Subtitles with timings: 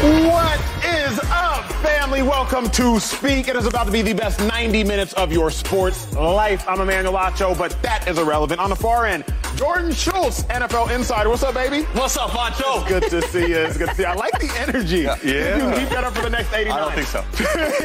[0.00, 2.22] What is up, family?
[2.22, 3.48] Welcome to Speak.
[3.48, 6.66] It is about to be the best 90 minutes of your sports life.
[6.66, 8.60] I'm Emmanuel Acho, but that is irrelevant.
[8.60, 9.26] On the far end,
[9.56, 11.28] Jordan Schultz, NFL Insider.
[11.28, 11.82] What's up, baby?
[11.92, 12.80] What's up, Macho?
[12.80, 13.58] It's good to see you.
[13.58, 14.08] It's good to see you.
[14.08, 15.00] I like the energy.
[15.00, 15.16] Yeah.
[15.56, 16.72] You can keep that up for the next 89.
[16.72, 17.22] I don't think so.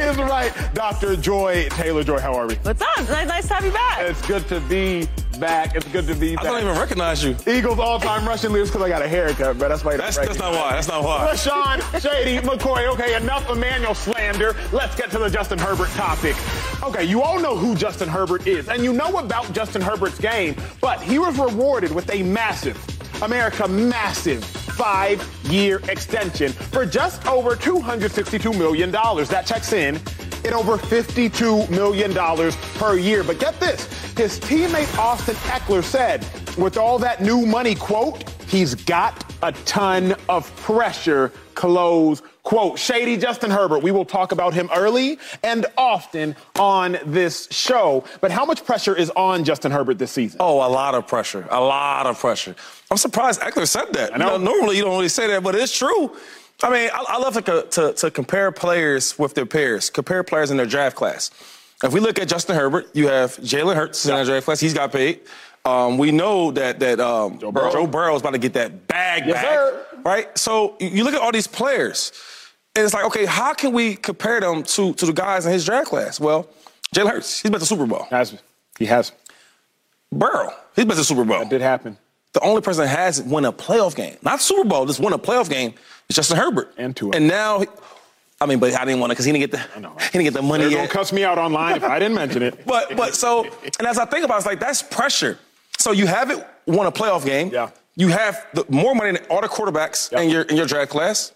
[0.00, 0.54] Is right.
[0.72, 1.16] Dr.
[1.16, 2.02] Joy Taylor.
[2.02, 2.54] Joy, how are we?
[2.54, 2.96] What's up?
[3.10, 4.00] Nice, nice to have you back.
[4.08, 5.06] It's good to be
[5.36, 5.74] back.
[5.74, 6.44] It's good to be back.
[6.44, 7.36] I don't even recognize you.
[7.46, 9.96] Eagles all-time rushing leaders because I got a haircut, but that's why.
[9.96, 10.72] That's, that's not why.
[10.72, 11.30] That's not why.
[11.32, 12.86] Rashawn Shady McCoy.
[12.94, 14.54] Okay, enough Emmanuel slander.
[14.72, 16.36] Let's get to the Justin Herbert topic.
[16.82, 20.56] Okay, you all know who Justin Herbert is, and you know about Justin Herbert's game,
[20.80, 22.76] but he was rewarded with a massive,
[23.22, 28.90] America massive, five year extension for just over $262 million.
[28.90, 29.96] That checks in
[30.44, 33.24] at over $52 million per year.
[33.24, 33.86] But get this
[34.16, 40.14] his teammate Austin Ekeler said, with all that new money, quote, he's got a ton
[40.28, 42.78] of pressure, close quote.
[42.78, 48.04] Shady Justin Herbert, we will talk about him early and often on this show.
[48.20, 50.38] But how much pressure is on Justin Herbert this season?
[50.40, 51.46] Oh, a lot of pressure.
[51.50, 52.54] A lot of pressure.
[52.90, 54.14] I'm surprised Ekeler said that.
[54.14, 54.36] I know.
[54.36, 56.16] You normally, you don't really say that, but it's true.
[56.62, 60.50] I mean, I, I love to, to, to compare players with their peers, compare players
[60.50, 61.30] in their draft class.
[61.82, 64.18] If we look at Justin Herbert, you have Jalen Hurts in Yeah.
[64.18, 64.60] that draft class.
[64.60, 65.20] He's got paid.
[65.64, 67.86] Um, we know that that um, Joe, Burrow.
[67.88, 68.14] Burrow.
[68.14, 69.86] is about to get that bag Yes, back, sir.
[70.04, 70.38] right?
[70.38, 72.12] So you- you look at all these players,
[72.76, 75.64] and it's like, okay, how can we compare them to to the guys in his
[75.66, 76.20] draft class?
[76.20, 76.48] Well,
[76.94, 78.06] Jalen Hurts, he's been to Super Bowl.
[78.10, 78.38] Has
[78.78, 79.10] he has
[80.12, 81.40] Burrow, he's been to Super Bowl.
[81.40, 81.98] that did happen.
[82.32, 85.18] The only person that has won a playoff game, not Super Bowl, just won a
[85.18, 85.72] playoff game,
[86.08, 86.74] is Justin Herbert.
[86.76, 87.10] And two.
[87.12, 87.64] And now,
[88.40, 89.92] I mean, but I didn't want to because he didn't get the know.
[89.98, 92.42] he didn't get the money They're gonna cuss me out online if I didn't mention
[92.42, 92.60] it.
[92.66, 93.44] But but so
[93.78, 95.38] and as I think about it, it's like that's pressure.
[95.78, 97.48] So you haven't won a playoff game.
[97.50, 97.70] Yeah.
[97.98, 100.20] You have the, more money than all the quarterbacks Yeah.
[100.20, 101.32] in your in your draft class.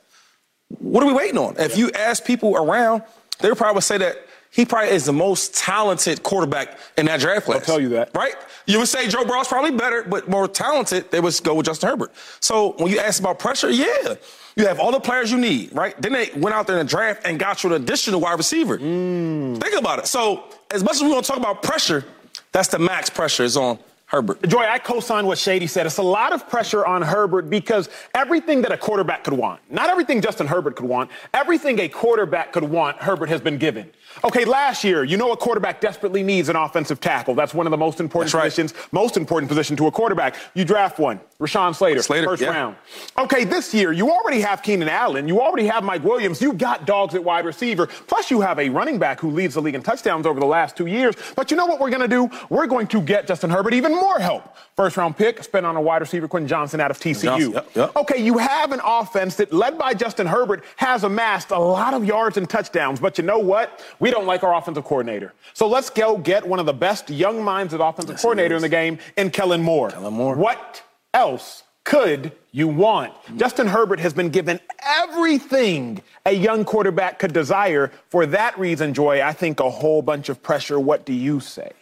[0.79, 1.57] What are we waiting on?
[1.59, 3.03] If you ask people around,
[3.41, 4.19] they would probably say that
[4.51, 7.61] he probably is the most talented quarterback in that draft class.
[7.61, 8.11] I'll tell you that.
[8.15, 8.35] Right?
[8.67, 11.11] You would say Joe Burrow's probably better, but more talented.
[11.11, 12.13] They would go with Justin Herbert.
[12.41, 14.15] So when you ask about pressure, yeah.
[14.57, 16.01] You have all the players you need, right?
[16.03, 18.79] Then they went out there in the draft and got you an additional wide receiver.
[18.79, 19.61] Mm.
[19.63, 20.07] Think about it.
[20.09, 22.05] So as much as we want to talk about pressure,
[22.53, 24.43] that's the max pressure is on Herbert.
[24.49, 25.87] Joy, I co-sign what Shady said.
[25.87, 29.89] It's a lot of pressure on Herbert because everything that a quarterback could want, not
[29.89, 33.89] everything Justin Herbert could want, everything a quarterback could want, Herbert has been given.
[34.25, 37.35] Okay, last year, you know a quarterback desperately needs an offensive tackle.
[37.35, 38.45] That's one of the most important That's right.
[38.45, 40.37] positions, most important position to a quarterback.
[40.55, 42.51] You draft one, Rashawn Slater, Slater, first yeah.
[42.51, 42.77] round.
[43.19, 46.87] Okay, this year, you already have Keenan Allen, you already have Mike Williams, you got
[46.87, 49.83] dogs at wide receiver, plus you have a running back who leads the league in
[49.83, 51.15] touchdowns over the last two years.
[51.37, 52.29] But you know what we're going to do?
[52.51, 54.57] We're going to get Justin Herbert even more help.
[54.77, 57.23] First round pick, spent on a wide receiver, Quentin Johnson out of TCU.
[57.23, 57.97] Johnson, yep, yep.
[57.97, 62.05] Okay, you have an offense that, led by Justin Herbert, has amassed a lot of
[62.05, 63.01] yards and touchdowns.
[63.01, 63.81] But you know what?
[64.01, 65.33] We don't like our offensive coordinator.
[65.53, 68.69] So let's go get one of the best young minds at offensive coordinator in the
[68.69, 69.91] game in Kellen Moore.
[69.91, 70.35] Kellen Moore.
[70.35, 73.13] What else could you want?
[73.37, 77.93] Justin Herbert has been given everything a young quarterback could desire.
[78.09, 80.81] For that reason, Joy, I think a whole bunch of pressure.
[80.81, 81.73] What do you say?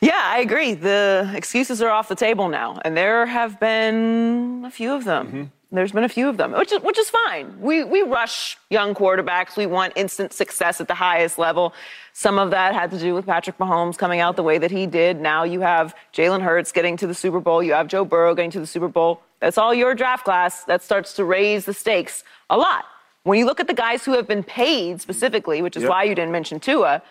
[0.00, 0.74] Yeah, I agree.
[0.74, 5.26] The excuses are off the table now, and there have been a few of them.
[5.26, 5.42] Mm-hmm.
[5.70, 7.60] There's been a few of them, which is, which is fine.
[7.60, 9.54] We, we rush young quarterbacks.
[9.54, 11.74] We want instant success at the highest level.
[12.14, 14.86] Some of that had to do with Patrick Mahomes coming out the way that he
[14.86, 15.20] did.
[15.20, 17.62] Now you have Jalen Hurts getting to the Super Bowl.
[17.62, 19.20] You have Joe Burrow getting to the Super Bowl.
[19.40, 20.64] That's all your draft class.
[20.64, 22.86] That starts to raise the stakes a lot.
[23.24, 25.90] When you look at the guys who have been paid specifically, which is Yep.
[25.90, 27.02] why you didn't mention Tua,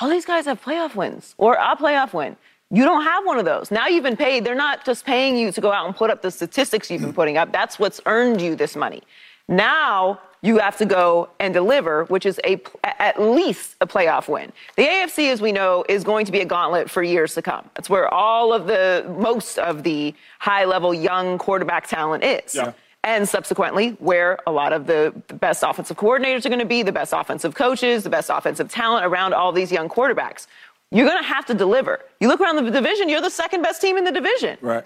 [0.00, 2.36] all these guys have playoff wins or a playoff win.
[2.74, 3.70] You don't have one of those.
[3.70, 4.44] Now you've been paid.
[4.44, 7.12] They're not just paying you to go out and put up the statistics you've been
[7.12, 7.52] putting up.
[7.52, 9.02] That's what's earned you this money.
[9.46, 14.52] Now you have to go and deliver, which is a at least a playoff win.
[14.76, 17.68] The AFC, as we know, is going to be a gauntlet for years to come.
[17.74, 22.54] That's where all of the most of the high level young quarterback talent is.
[22.54, 22.72] Yeah.
[23.04, 26.92] And subsequently, where a lot of the best offensive coordinators are going to be, the
[26.92, 30.46] best offensive coaches, the best offensive talent around all these young quarterbacks.
[30.92, 32.00] You're going to have to deliver.
[32.20, 34.58] You look around the division, you're the second best team in the division.
[34.60, 34.84] Right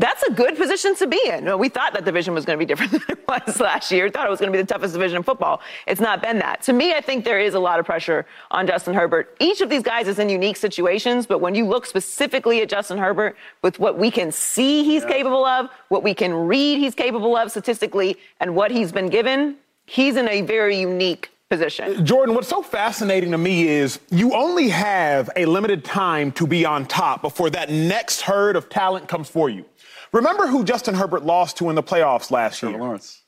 [0.00, 1.58] that's a good position to be in.
[1.58, 4.08] We thought that division was going to be different than it was last year.
[4.08, 5.60] Thought it was going to be the toughest division in football.
[5.86, 6.62] It's not been that.
[6.62, 9.36] To me, I think there is a lot of pressure on Justin Herbert.
[9.40, 12.96] Each of these guys is in unique situations, but when you look specifically at Justin
[12.96, 15.08] Herbert with what we can see he's yeah.
[15.08, 19.56] capable of, what we can read he's capable of statistically, and what he's been given,
[19.84, 21.96] he's in a very unique position.
[21.96, 26.46] Uh, Jordan, what's so fascinating to me is you only have a limited time to
[26.46, 29.64] be on top before that next herd of talent comes for you.
[30.12, 32.78] Remember who Justin Herbert lost to in the playoffs last Trevor year?
[32.78, 33.22] Trevor Lawrence.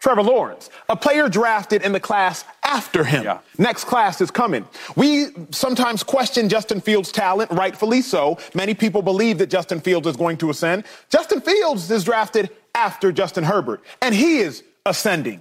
[0.00, 3.22] Trevor Lawrence, a player drafted in the class after him.
[3.22, 3.38] Yeah.
[3.56, 4.66] Next class is coming.
[4.96, 8.38] We sometimes question Justin Fields' talent, rightfully so.
[8.52, 10.84] Many people believe that Justin Fields is going to ascend.
[11.08, 15.40] Justin Fields is drafted after Justin Herbert, and he is ascending.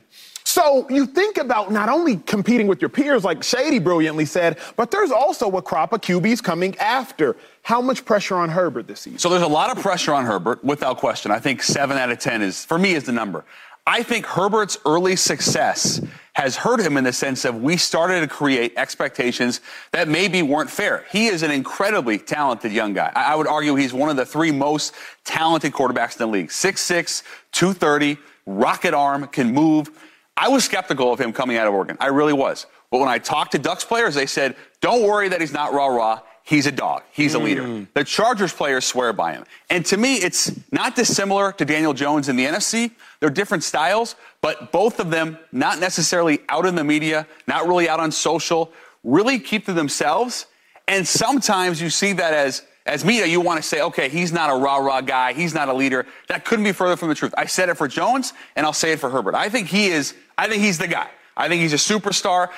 [0.52, 4.92] So you think about not only competing with your peers, like Shady brilliantly said, but
[4.92, 7.38] there's also a crop of QBs coming after.
[7.64, 9.18] How much pressure on Herbert this season?
[9.18, 11.32] So there's a lot of pressure on Herbert, without question.
[11.32, 13.46] I think seven out of ten is, for me, is the number.
[13.88, 16.02] I think Herbert's early success
[16.34, 19.62] has hurt him in the sense of we started to create expectations
[19.94, 21.06] that maybe weren't fair.
[21.14, 23.10] He is an incredibly talented young guy.
[23.16, 26.50] I would argue he's one of the three most talented quarterbacks in the league.
[26.50, 29.90] 6'6, 230, rocket arm, can move.
[30.38, 31.98] I was skeptical of him coming out of Oregon.
[32.00, 32.66] I really was.
[32.90, 35.88] But when I talked to Ducks players, they said, don't worry that he's not rah
[35.88, 36.20] rah.
[36.44, 37.04] He's a dog.
[37.12, 37.44] He's a mm.
[37.44, 37.88] leader.
[37.94, 39.46] The Chargers players swear by him.
[39.70, 42.92] And to me, it's not dissimilar to Daniel Jones in the NFC.
[43.20, 47.88] They're different styles, but both of them not necessarily out in the media, not really
[47.88, 48.74] out on social,
[49.04, 50.48] really keep to themselves.
[50.88, 54.50] And sometimes you see that as as media, you want to say, okay, he's not
[54.50, 55.34] a rah rah guy.
[55.34, 56.08] He's not a leader.
[56.30, 57.34] That couldn't be further from the truth.
[57.38, 59.36] I said it for Jones, and I'll say it for Herbert.
[59.36, 61.10] I think he is, I think he's the guy.
[61.38, 62.50] I think he's a superstar.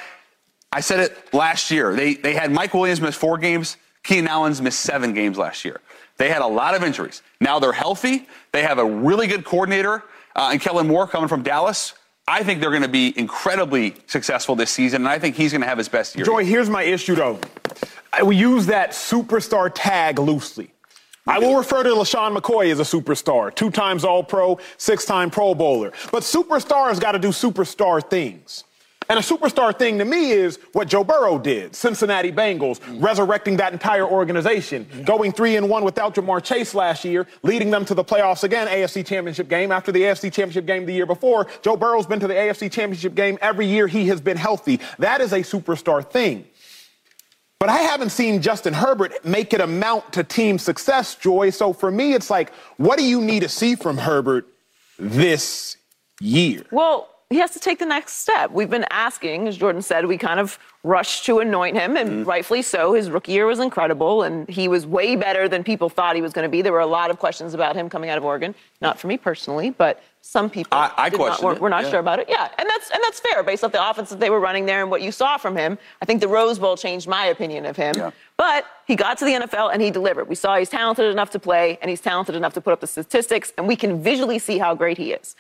[0.72, 1.94] I said it last year.
[1.96, 3.78] They, they had Mike Williams miss four games.
[4.04, 5.80] Keenan Allen's missed seven games last year.
[6.18, 7.22] They had a lot of injuries.
[7.40, 8.28] Now they're healthy.
[8.52, 10.04] They have a really good coordinator,
[10.36, 11.94] uh, and Kellen Moore coming from Dallas.
[12.28, 15.62] I think they're going to be incredibly successful this season, and I think he's going
[15.62, 16.26] to have his best year.
[16.26, 17.40] Joy, here's my issue, though.
[18.16, 20.70] I use that superstar tag loosely.
[21.26, 25.32] I will refer to LeSean McCoy as a superstar, two times All Pro, six time
[25.32, 25.94] Pro Bowler.
[26.12, 28.66] But superstars got to do superstar things.
[29.10, 33.74] And a superstar thing to me is what Joe Burrow did, Cincinnati Bengals, resurrecting that
[33.74, 38.04] entire organization, going three and one without Ja'Marr Chase last year, leading them to the
[38.04, 39.72] playoffs again, AFC Championship game.
[39.72, 43.16] After the AFC Championship game the year before, Joe Burrow's been to the AFC Championship
[43.16, 44.80] game every year he has been healthy.
[45.00, 46.46] That is a superstar thing.
[47.64, 51.50] But I haven't seen Justin Herbert make it amount to team success, Joy.
[51.50, 54.46] So for me, it's like, what do you need to see from Herbert
[55.00, 55.78] this
[56.20, 56.66] year?
[56.72, 58.52] Well, he has to take the next step.
[58.52, 62.24] We've been asking, as Jordan said, we kind of rushed to anoint him, and mm
[62.26, 62.94] rightfully so.
[62.94, 66.32] His rookie year was incredible, and he was way better than people thought he was
[66.32, 66.62] going to be.
[66.62, 68.54] There were a lot of questions about him coming out of Oregon.
[68.82, 71.90] Not for me personally, but some people I, I not, were, were, not yeah.
[71.90, 72.30] sure about it.
[72.30, 74.82] Yeah, and that's and that's fair based off the offense that they were running there
[74.82, 75.78] and what you saw from him.
[76.02, 77.94] I think the Rose Bowl changed my opinion of him.
[77.98, 78.12] Yeah.
[78.38, 80.30] But he got to the NFL and he delivered.
[80.30, 82.88] We saw he's talented enough to play, and he's talented enough to put up the
[82.88, 85.36] statistics, and we can visually see how great he is.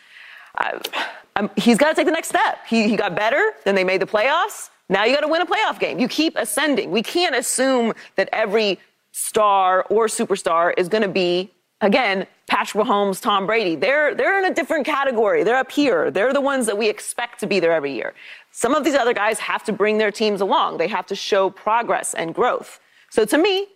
[1.35, 2.59] Um, he's got to take the next step.
[2.67, 4.69] He, he got better, then they made the playoffs.
[4.89, 5.99] Now you got to win a playoff game.
[5.99, 6.91] You keep ascending.
[6.91, 8.79] We can't assume that every
[9.11, 13.75] star or superstar is going to be, again, Patrick Mahomes, Tom Brady.
[13.75, 15.43] They're, they're in a different category.
[15.43, 16.11] They're up here.
[16.11, 18.13] They're the ones that we expect to be there every year.
[18.51, 20.77] Some of these other guys have to bring their teams along.
[20.77, 22.79] They have to show progress and growth.
[23.09, 23.67] So to me,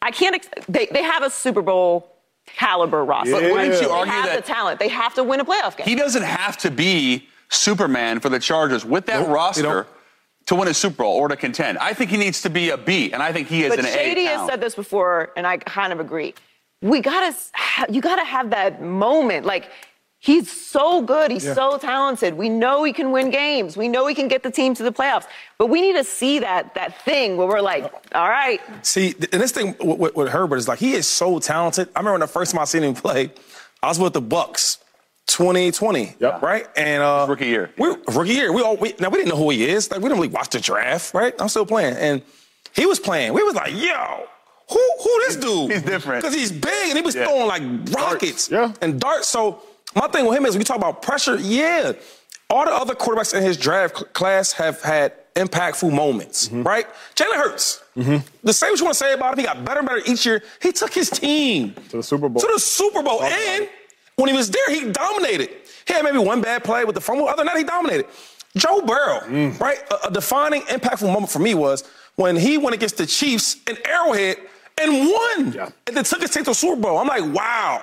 [0.00, 2.17] I can't, ex- they, they have a Super Bowl
[2.56, 3.40] caliber roster.
[3.40, 3.52] Yeah.
[3.52, 4.78] Wouldn't you argue they have that the talent?
[4.78, 5.86] They have to win a playoff game.
[5.86, 9.86] He doesn't have to be Superman for the Chargers with that nope, roster
[10.46, 11.78] to win a Super Bowl or to contend.
[11.78, 13.84] I think he needs to be a B, and I think he is but an
[13.84, 14.04] Shady A.
[14.04, 16.34] Shady has said this before, and I kind of agree.
[16.80, 17.36] We gotta,
[17.90, 19.44] you gotta have that moment.
[19.44, 19.70] Like
[20.20, 21.30] He's so good.
[21.30, 21.54] He's yeah.
[21.54, 22.34] so talented.
[22.34, 23.76] We know he can win games.
[23.76, 25.26] We know he can get the team to the playoffs.
[25.58, 27.84] But we need to see that that thing where we're like,
[28.14, 28.60] all right.
[28.82, 31.88] See, and this thing with, with Herbert is like he is so talented.
[31.94, 33.30] I remember when the first time I seen him play,
[33.82, 34.78] I was with the Bucks.
[35.28, 36.40] 2020, yep.
[36.40, 36.66] right?
[36.74, 37.70] And uh, rookie year.
[37.76, 38.50] We rookie year.
[38.50, 39.90] We all we, now we didn't know who he is.
[39.90, 41.34] Like we didn't really watch the draft, right?
[41.38, 42.22] I'm still playing, and
[42.74, 43.34] he was playing.
[43.34, 44.26] We was like, yo,
[44.70, 45.70] who who this dude?
[45.70, 47.24] He's different because he's big and he was yeah.
[47.24, 47.62] throwing like
[47.94, 48.50] rockets darts.
[48.50, 48.86] Yeah.
[48.86, 49.28] and darts.
[49.28, 49.62] So
[49.94, 51.36] my thing with him is we talk about pressure.
[51.38, 51.92] Yeah,
[52.50, 56.62] all the other quarterbacks in his draft class have had impactful moments, mm-hmm.
[56.62, 56.86] right?
[57.14, 57.82] Jalen Hurts.
[57.96, 58.26] Mm-hmm.
[58.42, 59.40] The same what you want to say about him.
[59.40, 60.42] He got better and better each year.
[60.60, 62.40] He took his team to the Super Bowl.
[62.40, 63.68] To the Super Bowl, and
[64.16, 65.50] when he was there, he dominated.
[65.86, 67.28] He had maybe one bad play with the fumble.
[67.28, 68.06] Other than that, he dominated.
[68.56, 69.58] Joe Burrow, mm.
[69.60, 69.78] right?
[69.90, 71.84] A, a, defining, impactful moment for me was
[72.16, 74.38] when he went against the Chiefs in Arrowhead
[74.80, 75.68] and won, yeah.
[75.86, 76.98] and then took his team to the Super Bowl.
[76.98, 77.82] I'm like, wow.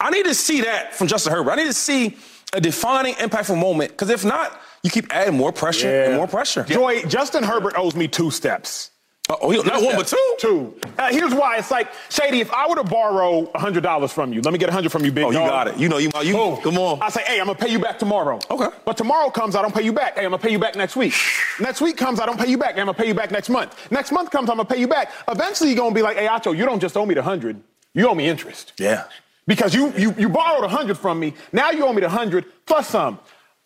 [0.00, 1.52] I need to see that from Justin Herbert.
[1.52, 2.16] I need to see
[2.52, 3.90] a defining, impactful moment.
[3.90, 6.04] Because if not, you keep adding more pressure yeah.
[6.06, 6.64] and more pressure.
[6.64, 8.90] Joy, Justin Herbert owes me two steps.
[9.30, 10.36] Uh, oh, not one, but two?
[10.38, 10.78] Two.
[10.98, 11.56] Uh, here's why.
[11.56, 14.92] It's like, Shady, if I were to borrow $100 from you, let me get 100
[14.92, 15.48] from you, big Oh, you dog.
[15.48, 15.78] got it.
[15.78, 16.60] You know, you, you oh.
[16.62, 17.00] come on.
[17.00, 18.38] I say, hey, I'm to pay you back tomorrow.
[18.50, 18.68] Okay.
[18.84, 20.18] But tomorrow comes, I don't pay you back.
[20.18, 21.14] Hey, I'm to pay you back next week.
[21.58, 22.74] next week comes, I don't pay you back.
[22.74, 23.90] Hey, I'm to pay you back next month.
[23.90, 25.10] Next month comes, I'm to pay you back.
[25.26, 27.58] Eventually, you're to be like, hey, Acho, you don't just owe me the 100.
[27.94, 28.74] You owe me interest.
[28.78, 29.04] Yeah.
[29.46, 31.34] Because you, you, you borrowed 100 from me.
[31.52, 33.18] Now you owe me the 100 plus some.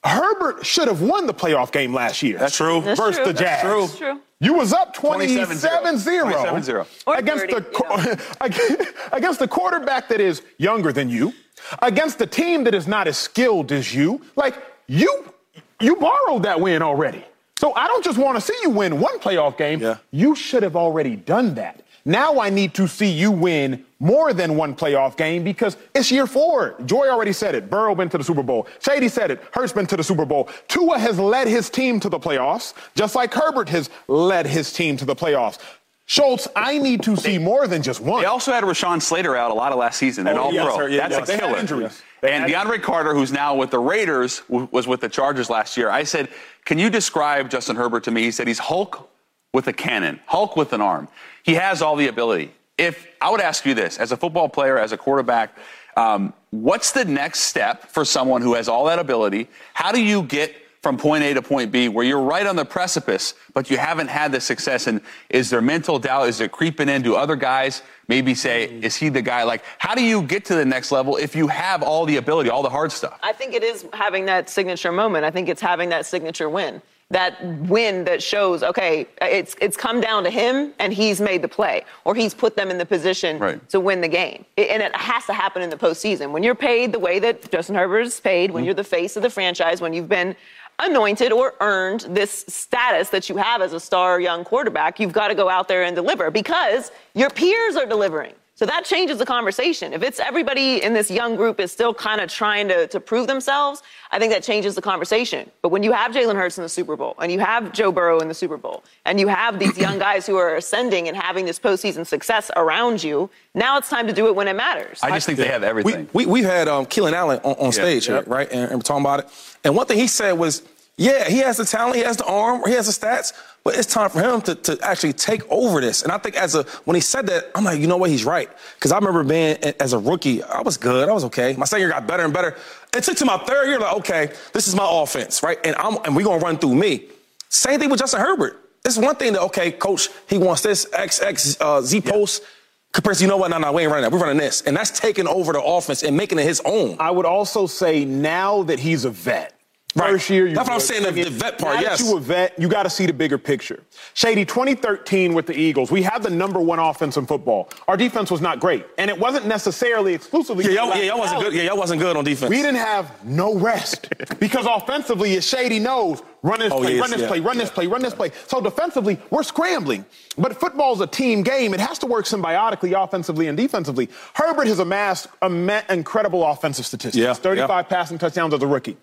[0.04, 2.38] Herbert should have won the playoff game last year.
[2.38, 2.80] That's true.
[2.80, 3.26] That's versus true.
[3.26, 3.62] the Jags.
[3.62, 4.20] That's true.
[4.40, 11.35] You was up 27-0, against 30, the against the quarterback that is younger than you,
[11.82, 14.23] against the team that is not as skilled as you.
[14.37, 14.54] Like
[14.87, 15.32] you
[15.80, 17.25] you borrowed that win already.
[17.56, 19.80] So I don't just want to see you win one playoff game.
[19.80, 19.97] Yeah.
[20.12, 21.82] You should have already done that.
[22.08, 26.26] Now I need to see you win more than one playoff game because it's year
[26.26, 26.74] four.
[26.86, 27.68] Joy already said it.
[27.68, 28.66] Burrow been to the Super Bowl.
[28.80, 29.44] Shady said it.
[29.52, 30.48] Hurts been to the Super Bowl.
[30.68, 34.96] Tua has led his team to the playoffs, just like Herbert has led his team
[34.96, 35.58] to the playoffs.
[36.06, 38.22] Schultz, I need to see more than just one.
[38.22, 40.64] They also had Rashawn Slater out a lot of last season and oh, all yes,
[40.64, 40.76] pro.
[40.76, 41.58] Sir, yeah, That's yeah, a killer.
[41.58, 42.02] Injuries.
[42.22, 45.90] And DeAndre Carter, who's now with the Raiders, was with the Chargers last year.
[45.90, 46.30] I said,
[46.64, 48.22] Can you describe Justin Herbert to me?
[48.22, 49.10] He said he's Hulk
[49.52, 51.08] with a cannon, Hulk with an arm.
[51.48, 54.78] He has all the ability if I would ask you this, as a football player,
[54.78, 55.58] as a quarterback,
[55.96, 59.48] um, what's the next step for someone who has all that ability?
[59.74, 62.64] How do you get from point A to point B where you're right on the
[62.64, 64.86] precipice, but you haven't had the success?
[64.86, 66.28] And is there mental doubt?
[66.28, 67.02] Is it creeping in?
[67.02, 69.42] Do other guys maybe say, is he the guy?
[69.42, 72.48] Like, how do you get to the next level if you have all the ability,
[72.48, 73.18] all the hard stuff?
[73.24, 75.24] I think it is having that signature moment.
[75.24, 80.00] I think it's having that signature win that win that shows okay it's it's come
[80.00, 83.38] down to him and he's made the play or he's put them in the position
[83.38, 83.66] right.
[83.70, 86.54] to win the game it, and it has to happen in the postseason when you're
[86.54, 88.66] paid the way that Justin Herbert is paid when mm-hmm.
[88.66, 90.36] you're the face of the franchise when you've been
[90.80, 95.28] anointed or earned this status that you have as a star young quarterback you've got
[95.28, 99.24] to go out there and deliver because your peers are delivering so that changes the
[99.24, 99.92] conversation.
[99.92, 103.28] If it's everybody in this young group is still kind of trying to, to prove
[103.28, 105.48] themselves, I think that changes the conversation.
[105.62, 108.18] But when you have Jalen Hurts in the Super Bowl and you have Joe Burrow
[108.18, 111.44] in the Super Bowl and you have these young guys who are ascending and having
[111.44, 114.98] this postseason success around you, now it's time to do it when it matters.
[115.04, 116.08] I just think they have everything.
[116.12, 118.24] We, we, we had um, Keenan Allen on, on yeah, stage, yeah.
[118.26, 118.50] right?
[118.50, 119.28] And, and we're talking about it.
[119.62, 120.64] And one thing he said was,
[120.96, 123.32] yeah, he has the talent, he has the arm, he has the stats,
[123.68, 126.02] but it's time for him to, to actually take over this.
[126.02, 128.25] And I think as a when he said that, I'm like, you know what, he's
[128.25, 128.48] right.
[128.76, 131.52] Because I remember being as a rookie, I was good, I was okay.
[131.52, 132.56] My second year got better and better.
[132.96, 135.58] It took to my third year, like, okay, this is my offense, right?
[135.64, 137.08] And I'm and we're gonna run through me.
[137.50, 138.58] Same thing with Justin Herbert.
[138.87, 142.40] It's one thing that, okay, coach, he wants this X, X, uh, Z post.
[142.42, 142.48] Yeah.
[142.94, 144.12] Compared to, you know what, no, no, we ain't running that.
[144.12, 144.62] We're running this.
[144.62, 146.96] And that's taking over the offense and making it his own.
[146.98, 149.57] I would also say now that he's a vet,
[149.95, 150.11] Right.
[150.11, 151.02] First year, you that's what I'm saying.
[151.02, 151.99] The, the vet part, now yes.
[151.99, 153.83] That you a vet, you got to see the bigger picture.
[154.12, 157.71] Shady, 2013 with the Eagles, we had the number one offense in football.
[157.88, 160.66] Our defense was not great, and it wasn't necessarily exclusively.
[160.66, 161.54] Yeah, y'all, yeah, y'all wasn't good.
[161.54, 162.50] Yeah, y'all wasn't good on defense.
[162.50, 167.00] We didn't have no rest because offensively, as Shady knows, run this oh, play, yes,
[167.00, 167.28] run this yeah.
[167.28, 168.30] play, run this play, run this play.
[168.47, 170.04] So defensively, we're scrambling.
[170.37, 171.73] But football's a team game.
[171.73, 174.11] It has to work symbiotically, offensively and defensively.
[174.35, 177.16] Herbert has amassed incredible offensive statistics.
[177.16, 177.83] Yeah, 35 yeah.
[177.83, 178.99] passing touchdowns as a rookie.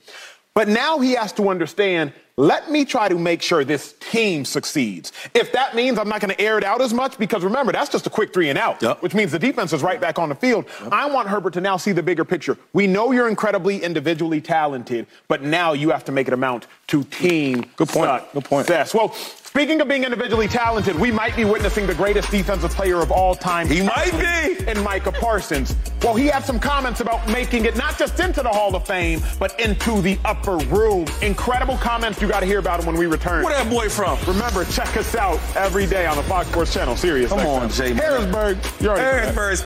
[0.55, 5.13] But now he has to understand let me try to make sure this team succeeds.
[5.33, 7.89] If that means I'm not going to air it out as much, because remember, that's
[7.89, 9.01] just a quick three and out, yep.
[9.01, 10.65] which means the defense is right back on the field.
[10.81, 10.93] Yep.
[10.93, 12.57] I want Herbert to now see the bigger picture.
[12.73, 17.03] We know you're incredibly individually talented, but now you have to make it amount to
[17.05, 18.23] team Good point.
[18.33, 18.67] Good point.
[18.67, 18.93] success.
[18.93, 19.15] Well,
[19.55, 23.33] Speaking of being individually talented, we might be witnessing the greatest defensive player of all
[23.33, 23.69] time.
[23.69, 24.69] He might be.
[24.69, 25.77] In Micah Parsons.
[26.01, 29.21] Well, he had some comments about making it not just into the Hall of Fame,
[29.39, 31.07] but into the upper room.
[31.21, 32.21] Incredible comments.
[32.21, 33.45] You got to hear about him when we return.
[33.45, 34.19] Where that boy from?
[34.27, 36.97] Remember, check us out every day on the Fox Sports Channel.
[36.97, 37.29] Serious.
[37.29, 37.93] Come on, Jay.
[37.93, 38.57] Harrisburg.
[38.81, 39.65] You're Harrisburg.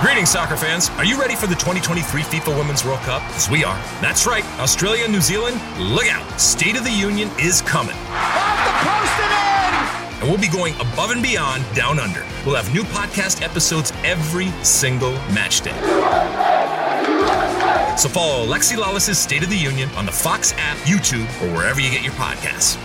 [0.00, 0.90] Greetings, soccer fans.
[0.90, 3.20] Are you ready for the 2023 FIFA Women's World Cup?
[3.34, 3.74] As we are.
[4.00, 4.44] That's right.
[4.60, 6.40] Australia and New Zealand, look out.
[6.40, 7.96] State of the Union is coming.
[8.10, 10.20] Off the post and in!
[10.20, 12.24] and we'll be going above and beyond down under.
[12.46, 15.74] We'll have new podcast episodes every single match day.
[17.96, 21.80] So follow Alexi Lalas's State of the Union on the Fox app, YouTube, or wherever
[21.80, 22.76] you get your podcasts.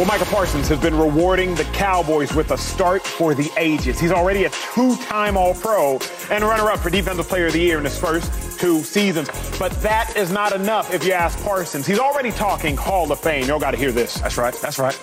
[0.00, 4.00] Well, Micah Parsons has been rewarding the Cowboys with a start for the ages.
[4.00, 5.98] He's already a two-time All-Pro
[6.30, 9.28] and runner-up for Defensive Player of the Year in his first two seasons.
[9.58, 11.86] But that is not enough if you ask Parsons.
[11.86, 13.46] He's already talking Hall of Fame.
[13.46, 14.14] Y'all got to hear this.
[14.14, 14.54] That's right.
[14.54, 14.98] That's right.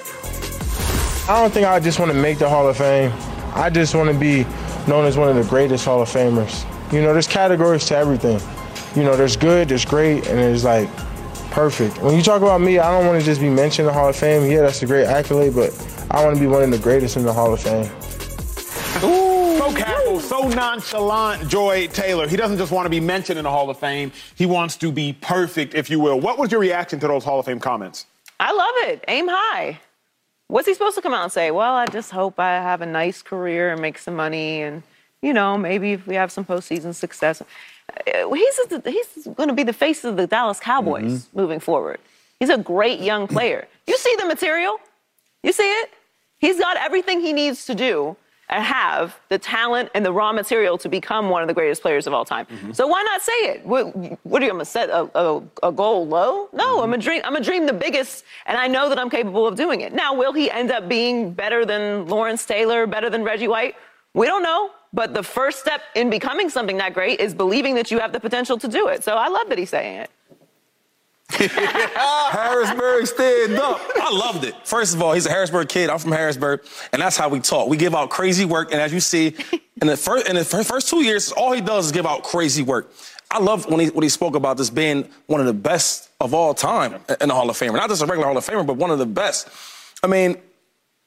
[1.29, 3.13] I don't think I just want to make the Hall of Fame.
[3.53, 4.45] I just want to be
[4.87, 6.65] known as one of the greatest Hall of Famers.
[6.91, 8.39] You know, there's categories to everything.
[8.95, 10.89] You know, there's good, there's great, and there's like
[11.57, 11.99] perfect.
[12.03, 14.09] When you talk about me, I don't want to just be mentioned in the Hall
[14.09, 14.47] of Fame.
[14.47, 15.71] Yeah, that's a great accolade, but
[16.11, 17.85] I want to be one of the greatest in the Hall of Fame.
[19.03, 19.57] Ooh.
[19.57, 22.27] So casual, so nonchalant, Joy Taylor.
[22.27, 24.11] He doesn't just want to be mentioned in the Hall of Fame.
[24.35, 26.19] He wants to be perfect, if you will.
[26.19, 28.05] What was your reaction to those Hall of Fame comments?
[28.39, 29.03] I love it.
[29.07, 29.79] Aim high.
[30.49, 31.49] What's he supposed to come out and say?
[31.49, 34.83] Well, I just hope I have a nice career and make some money, and
[35.23, 37.41] you know, maybe if we have some postseason success.
[37.89, 41.39] Uh, he's he's going to be the face of the Dallas Cowboys mm-hmm.
[41.39, 41.99] moving forward.
[42.39, 43.67] He's a great young player.
[43.87, 44.77] You see the material.
[45.43, 45.89] You see it.
[46.39, 48.15] He's got everything he needs to do
[48.49, 52.07] and have the talent and the raw material to become one of the greatest players
[52.07, 52.45] of all time.
[52.45, 52.71] Mm-hmm.
[52.71, 53.65] So why not say it?
[53.65, 56.47] What, what are you going to set a, a, a, goal low?
[56.53, 56.83] No, mm-hmm.
[56.83, 57.21] I'm a dream.
[57.25, 59.93] I'm a dream the biggest, and I know that I'm capable of doing it.
[59.93, 63.75] Now, will he end up being better than Lawrence Taylor, better than Reggie White?
[64.13, 64.71] We don't know.
[64.97, 68.19] But the first step in becoming something that great is believing that you have the
[68.19, 69.03] potential to do it.
[69.03, 70.09] So I love that he's saying it.
[72.31, 73.79] Harrisburg stand up.
[73.95, 74.55] I loved it.
[74.65, 75.91] First of all, he's a Harrisburg kid.
[75.91, 77.69] I'm from Harrisburg, and that's how we talk.
[77.69, 79.35] We give out crazy work, and as you see,
[79.81, 82.63] in the first in the first two years, all he does is give out crazy
[82.63, 82.91] work.
[83.29, 86.33] I love when he when he spoke about this being one of the best of
[86.33, 87.73] all time in the Hall of Fame.
[87.73, 89.47] Not just a regular Hall of Famer, but one of the best.
[90.01, 90.37] I mean,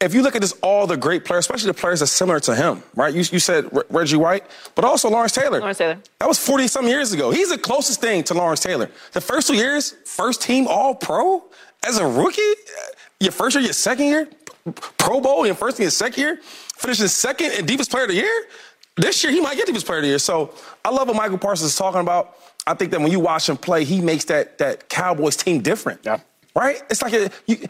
[0.01, 2.55] if you look at this, all the great players, especially the players that's similar to
[2.55, 3.13] him, right?
[3.13, 5.61] You, you said R- Reggie White, but also Lawrence Taylor.
[5.61, 5.99] Lawrence Taylor.
[6.19, 7.31] That was 40 some years ago.
[7.31, 8.91] He's the closest thing to Lawrence Taylor.
[9.13, 11.45] The first two years, first team All Pro
[11.87, 12.41] as a rookie,
[13.21, 14.29] your first year, your second year,
[14.99, 16.41] Pro Bowl, your first and your second year,
[16.77, 18.45] finishing second and deepest player of the year.
[18.97, 20.19] This year, he might get deepest player of the year.
[20.19, 22.37] So I love what Micah Parsons is talking about.
[22.67, 26.01] I think that when you watch him play, he makes that that Cowboys team different.
[26.05, 26.21] Yeah.
[26.55, 26.83] Right?
[26.91, 27.67] It's like a, you,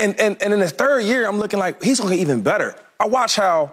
[0.00, 2.42] and, and, and in his third year, I'm looking like he's going to get even
[2.42, 2.74] better.
[2.98, 3.72] I watch how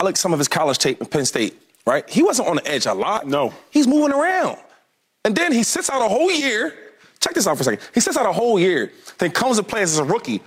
[0.00, 2.08] I look some of his college tape in Penn State, right?
[2.08, 3.26] He wasn't on the edge a lot.
[3.26, 3.52] No.
[3.70, 4.58] He's moving around.
[5.24, 6.74] And then he sits out a whole year.
[7.20, 7.80] Check this out for a second.
[7.94, 10.40] He sits out a whole year, then comes to play as a rookie,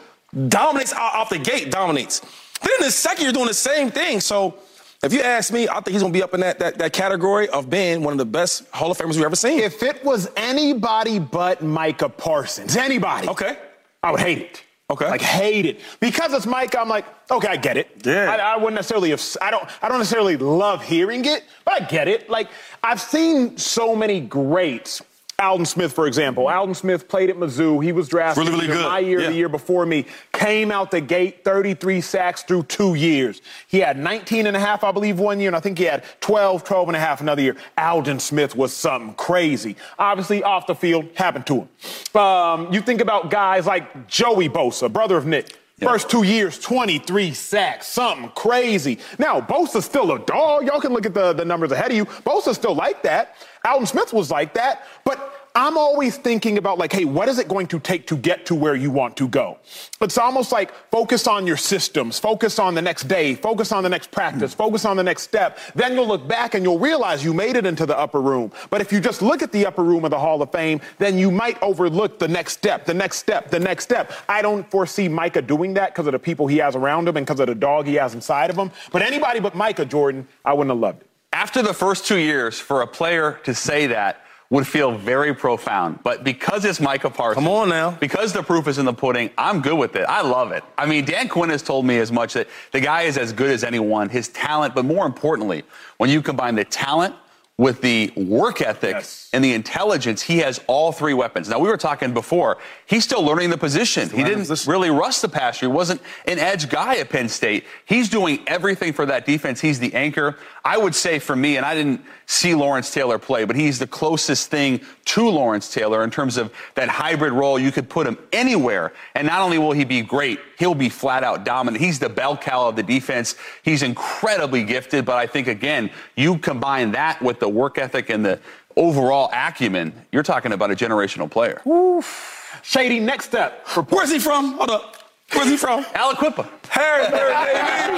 [0.47, 2.21] dominates out, off the gate, dominates.
[2.62, 4.21] Then in the second year, doing the same thing.
[4.21, 4.60] So
[5.03, 6.93] if you ask me, I think he's going to be up in that, that, that
[6.93, 9.60] category of being one of the best Hall of Famers we've ever seen.
[9.60, 13.58] If it was anybody but Micah Parsons, anybody, okay,
[14.03, 14.63] I would hate it.
[14.91, 15.08] Okay.
[15.08, 16.75] Like hate it because it's Mike.
[16.75, 17.91] I'm like, okay, I get it.
[18.04, 18.32] Yeah.
[18.32, 19.12] I, I, wouldn't necessarily.
[19.12, 19.63] Have, I don't.
[19.84, 22.30] I don't necessarily love hearing it, but I get it.
[22.30, 22.49] Like
[22.84, 25.02] I've seen so many greats
[25.39, 26.47] Aldon Smith, for example.
[26.47, 27.84] Aldon Smith played at Mizzou.
[27.84, 29.30] He was drafted really, really my year, yeah.
[29.30, 30.06] the year before me.
[30.34, 33.41] Came out the gate, 33 sacks through two years.
[33.67, 36.04] He had 19 and a half, I believe, one year, and I think he had
[36.21, 37.56] 12, 12 and a half another year.
[37.78, 39.75] Aldon Smith was something crazy.
[39.97, 41.67] Obviously, off the field, happened to
[42.13, 42.21] him.
[42.21, 45.56] Um, you think about guys like Joey Bosa, brother of Nick.
[45.82, 49.00] First two years, 23 sacks, something crazy.
[49.18, 50.65] Now, Bosa's still a dog.
[50.65, 52.06] Y'all can look at the, the numbers ahead of you.
[52.06, 53.36] Bosa's still like that.
[53.65, 54.86] Aldon Smith was like that.
[55.04, 58.46] But I'm always thinking about like, hey, what is it going to take to get
[58.48, 59.58] to where you want to go?
[60.00, 63.90] It's almost like focus on your systems, focus on the next day, focus on the
[63.90, 64.58] next practice, hmm.
[64.58, 65.58] focus on the next step.
[65.76, 68.52] Then you'll look back and you'll realize you made it into the upper room.
[68.70, 71.18] But if you just look at the upper room of the Hall of Fame, then
[71.18, 74.12] you might overlook the next step, the next step, the next step.
[74.28, 77.26] I don't foresee Micah doing that because of the people he has around him and
[77.26, 78.72] because of the dog he has inside of him.
[78.92, 81.10] But anybody but Micah Jordan, I wouldn't have loved it.
[81.32, 86.00] After the first two years, for a player to say that, would feel very profound.
[86.04, 89.30] But because it's Micah Parsons, come on now, because the proof is in the pudding,
[89.38, 90.06] I'm good with it.
[90.10, 90.64] I love it.
[90.78, 93.52] I mean, Dan Quinn has told me as much that the guy is as good
[93.52, 94.10] as anyone.
[94.10, 95.64] His talent, but more importantly,
[95.98, 97.16] when you combine the talent
[97.60, 99.30] with the work ethic yes.
[99.34, 101.50] and the intelligence, he has all three weapons.
[101.50, 104.10] Now, we were talking before, he's still learning the position.
[104.10, 104.72] He didn't position.
[104.72, 105.66] really rush the passer.
[105.66, 107.66] He wasn't an edge guy at Penn State.
[107.84, 109.60] He's doing everything for that defense.
[109.60, 110.38] He's the anchor.
[110.63, 113.88] I would say for me, and I didn't see Lawrence Taylor play, but he's the
[113.88, 117.58] closest thing to Lawrence Taylor in terms of that hybrid role.
[117.58, 121.24] You could put him anywhere, and not only will he be great, he'll be flat
[121.24, 121.82] out dominant.
[121.82, 123.36] He's the bell cow of the defense.
[123.63, 128.26] He's incredibly gifted, but I think, again, you combine that with the work ethic and
[128.26, 128.39] the
[128.76, 131.62] overall acumen, you're talking about a generational player.
[131.67, 132.60] Oof.
[132.63, 133.65] Shady, next step.
[133.65, 134.54] For Where's he from?
[134.54, 134.99] Hold up.
[135.34, 135.84] Where's he from?
[135.84, 136.48] Aliquippa.
[136.70, 137.98] Harrisburg, baby.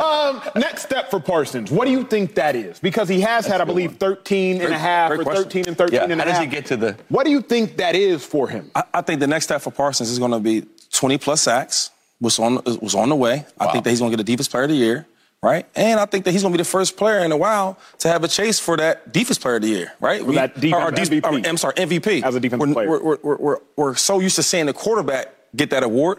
[0.00, 1.70] um, next step for Parsons.
[1.70, 2.78] What do you think that is?
[2.78, 6.02] Because he has had, I believe, 13 and a half or 13 and 13 yeah.
[6.04, 6.24] and a half.
[6.26, 6.96] How does he get to the?
[7.08, 8.70] What do you think that is for him?
[8.74, 11.90] I, I think the next step for Parsons is going to be 20 plus sacks,
[12.20, 13.46] was on was on the way.
[13.58, 15.06] I think that he's going to get the defense player of the year,
[15.42, 15.66] right?
[15.74, 18.08] And I think that he's going to be the first player in a while to
[18.08, 20.22] have a chase for that defense player of the year, right?
[20.22, 21.24] For that defense or, MVP.
[21.24, 22.22] or, I'm sorry, MVP.
[22.22, 22.90] As a defensive we're, player.
[22.90, 26.18] We're, we're, we're, we're so used to seeing the quarterback get that award.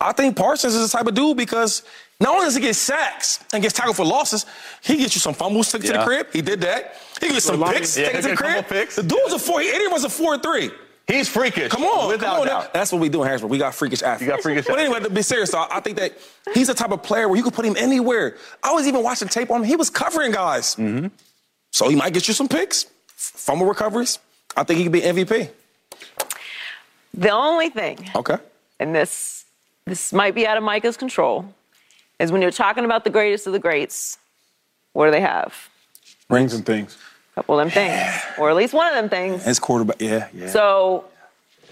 [0.00, 1.82] I think Parsons is the type of dude because
[2.20, 4.46] not only does he get sacks and gets tackled for losses,
[4.82, 6.28] he gets you some fumbles taken to the crib.
[6.32, 6.94] He did that.
[7.20, 8.54] He gets some line- picks Yeah, taken to the crib.
[8.56, 8.96] couple picks.
[8.96, 9.60] The dude's a four.
[9.60, 10.70] He was a four three.
[11.08, 11.70] He's freakish.
[11.72, 12.46] Come on, without come on.
[12.46, 12.74] doubt.
[12.74, 13.50] That's what we do in Harrisburg.
[13.50, 14.20] We got freakish athletes.
[14.22, 16.12] You got freakish But anyway, to be serious, though, I think that
[16.52, 18.36] he's the type of player where you could put him anywhere.
[18.62, 19.66] I was even watching tape on him.
[19.66, 20.74] He was covering guys.
[20.76, 21.06] Mm-hmm.
[21.72, 22.84] So he might get you some picks,
[23.16, 24.18] fumble recoveries.
[24.54, 25.48] I think he could be MVP.
[27.14, 28.36] The only thing, Okay.
[28.80, 29.44] And this
[29.86, 31.54] this might be out of Micah's control,
[32.18, 34.18] is when you're talking about the greatest of the greats,
[34.92, 35.54] what do they have?
[36.28, 36.98] Rings and things.
[37.32, 39.44] A couple of them things, or at least one of them things.
[39.44, 40.00] His quarterback.
[40.00, 40.48] Yeah, yeah.
[40.48, 41.04] So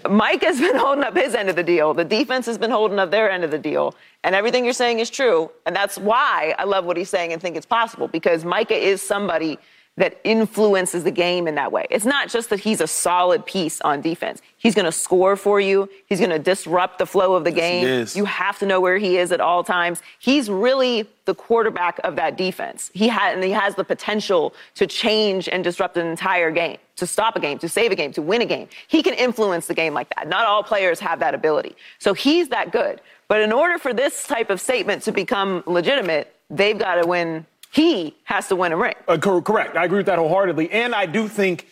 [0.09, 1.93] Mike has been holding up his end of the deal.
[1.93, 3.95] The defense has been holding up their end of the deal.
[4.23, 5.51] And everything you're saying is true.
[5.65, 9.01] And that's why I love what he's saying and think it's possible because Micah is
[9.01, 9.59] somebody
[9.97, 11.85] that influences the game in that way.
[11.89, 14.41] It's not just that he's a solid piece on defense.
[14.57, 15.89] He's going to score for you.
[16.05, 17.83] He's going to disrupt the flow of the game.
[18.15, 20.01] You have to know where he is at all times.
[20.19, 22.91] He's really the quarterback of that defense.
[22.93, 27.07] He had and he has the potential to change and disrupt an entire game, to
[27.07, 28.69] stop a game, to save a game, to win a game.
[28.87, 30.27] He can influence the game like that.
[30.27, 31.75] Not all players have that ability.
[31.97, 33.01] So he's that good.
[33.27, 37.47] But in order for this type of statement to become legitimate, they've got to win.
[37.71, 38.95] He has to win a ring.
[39.07, 39.75] Uh, cor- correct.
[39.75, 40.71] I agree with that wholeheartedly.
[40.71, 41.67] And I do think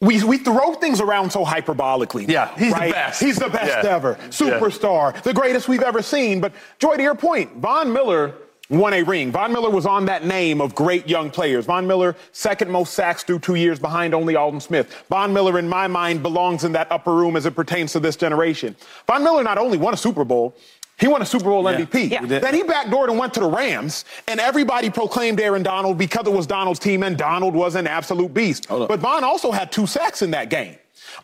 [0.00, 2.28] we, we throw things around so hyperbolically.
[2.28, 3.20] Yeah, he's the best.
[3.22, 3.90] He's the best Yeah.
[3.94, 4.14] ever.
[4.30, 5.20] Superstar.
[5.22, 6.40] The greatest we've ever seen.
[6.40, 8.34] But, Joy, to your point, Von Miller
[8.70, 9.32] won a ring.
[9.32, 11.66] Von Miller was on that name of great young players.
[11.66, 15.04] Von Miller, second most sacks through two years behind only Aldon Smith.
[15.10, 18.14] Von Miller, in my mind, belongs in that upper room as it pertains to this
[18.16, 18.76] generation.
[19.06, 20.54] Von Miller not only won a Super Bowl,
[21.00, 22.10] he won a Super Bowl MVP.
[22.10, 22.24] Yeah.
[22.26, 26.32] Then he backdoored and went to the Rams, and everybody proclaimed Aaron Donald because it
[26.32, 28.66] was Donald's team, and Donald was an absolute beast.
[28.68, 30.76] But Von also had two sacks in that game.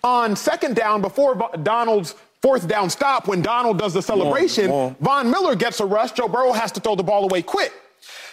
[0.03, 4.75] On second down, before Vo- Donald's fourth down stop, when Donald does the celebration, come
[4.75, 4.97] on.
[5.01, 6.13] Von Miller gets a rush.
[6.13, 7.73] Joe Burrow has to throw the ball away quick.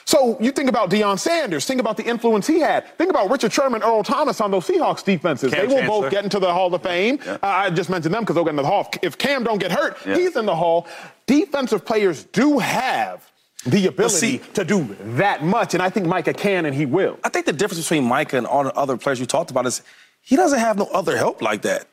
[0.06, 2.86] So you think about Deion Sanders, think about the influence he had.
[2.98, 5.54] Think about Richard Sherman, Earl Thomas on those Seahawks defenses.
[5.54, 6.02] Kam they will Chancellor.
[6.02, 7.20] both get into the Hall of Fame.
[7.26, 7.34] Yeah.
[7.36, 8.90] Uh, I just mentioned them because they'll get into the Hall.
[9.02, 10.16] If Kam don't get hurt, Yeah.
[10.18, 10.88] he's in the Hall.
[11.26, 13.30] Defensive players do have
[13.66, 17.18] the ability see- to do that much, and I think Micah can and he will.
[17.24, 19.82] I think the difference between Micah and all the other players you talked about is
[20.22, 21.88] he doesn't have no other help like that.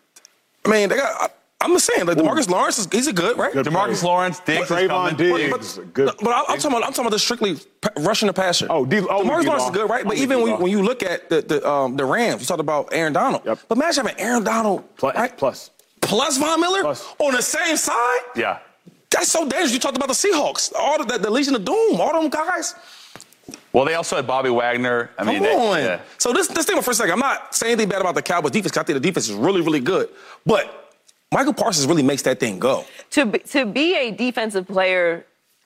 [0.65, 1.23] I mean, they got.
[1.23, 1.29] I,
[1.63, 3.53] I'm just saying, like Demarcus Lawrence is he's a good, right?
[3.53, 4.13] Good Demarcus player.
[4.15, 5.17] Lawrence, Diggs is Trevon coming.
[5.17, 6.11] Diggs, But, good.
[6.23, 8.67] but I, I'm talking about I'm talking about the strictly pa- rushing the passer.
[8.71, 9.43] Oh, D- oh, Demarcus D-Law.
[9.43, 10.05] Lawrence is good, right?
[10.05, 10.61] But Oh, even when, D-Law.
[10.63, 13.43] when you look at the the, um, the Rams, you talked about Aaron Donald.
[13.45, 13.59] Yep.
[13.69, 15.37] But imagine having Aaron Donald Plus, right?
[15.37, 15.71] plus.
[16.01, 17.07] plus Von Miller Plus.
[17.19, 18.21] on the same side.
[18.35, 18.59] Yeah.
[19.11, 19.73] That's so dangerous.
[19.73, 22.75] You talked about the Seahawks, all the, the Legion of Boom, all them guys.
[23.73, 25.11] Well, they also had Bobby Wagner.
[25.19, 25.79] I Come mean, they, on.
[25.79, 26.01] yeah.
[26.19, 27.13] So this this thing for a second.
[27.13, 28.73] I'm not saying anything bad about the Cowboys defense.
[28.73, 30.09] 'cause I think the defense is really really good,
[30.47, 30.93] but
[31.33, 32.85] Micah Parsons really makes that thing go.
[33.11, 35.25] to be, to be a defensive player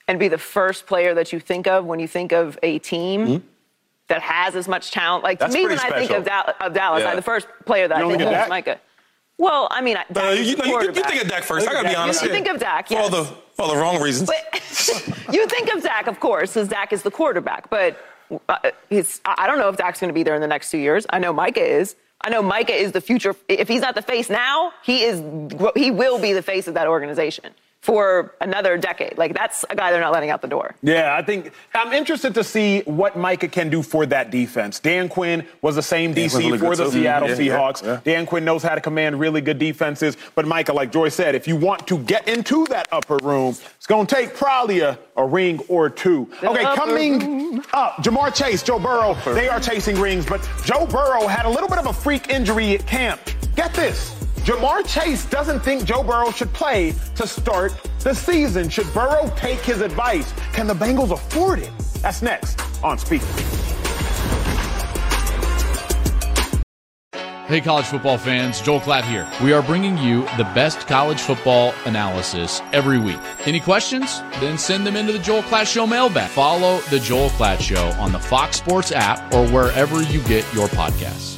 [0.09, 3.27] and be the first player that you think of when you think of a team
[3.27, 3.37] Hmm?
[4.09, 5.25] that has as much talent.
[5.25, 6.45] Like to me, when pretty I think of, special.
[6.53, 7.11] Dal- of Dallas, Yeah.
[7.13, 8.81] I, the first player that You I only think get of is Micah.
[9.39, 11.69] Well, I mean, Dak Uh, you, you, you think of Dak first.
[11.69, 12.23] I gotta be honest.
[12.23, 14.31] You think of Dak, for all the for all the wrong reasons.
[14.31, 17.69] But you think of Dak, of course, because Dak is the quarterback.
[17.69, 17.99] But
[18.49, 18.59] uh,
[19.25, 21.07] I don't know if Dak's going to be there in the next two years.
[21.11, 21.97] I know Micah is.
[22.21, 23.35] I know Micah is the future.
[23.49, 25.21] If he's not the face now, he is.
[25.75, 27.53] He will be the face of that organization
[27.85, 29.19] for another decade.
[29.19, 30.75] Like that's a guy they're not letting out the door.
[30.83, 34.81] Yeah, I think I'm interested to see what Micah can do for that defense.
[34.81, 36.93] Dan Quinn was the same was DC really for the too.
[36.93, 37.83] Seattle Yeah, yeah, Seahawks.
[37.85, 38.01] yeah.
[38.03, 40.17] Dan Quinn knows how to command really good defenses.
[40.35, 43.87] But Micah, like Joy said, if you want to get into that upper room, it's
[43.87, 46.31] going to take probably a, a ring or two.
[46.43, 51.27] Okay, upper coming up, Ja'Marr Chase, Joe Burrow, they are chasing rings, but Joe Burrow
[51.27, 53.21] had a little bit of a freak injury at camp.
[53.57, 54.24] Get this.
[54.45, 58.69] Ja'Marr Chase doesn't think Joe Burrow should play to start the season.
[58.69, 60.35] Should Burrow take his advice?
[60.53, 61.73] Can the Bengals afford it?
[62.03, 63.23] That's next on Speak.
[67.47, 69.27] Hey, college football fans, Joel Klatt here.
[69.43, 73.21] We are bringing you the best college football analysis every week.
[73.47, 74.21] Any questions?
[74.41, 76.29] Then send them into the Joel Klatt Show mailbag.
[76.29, 80.69] Follow the Joel Klatt Show on the Fox Sports app or wherever you get your
[80.69, 81.34] podcasts.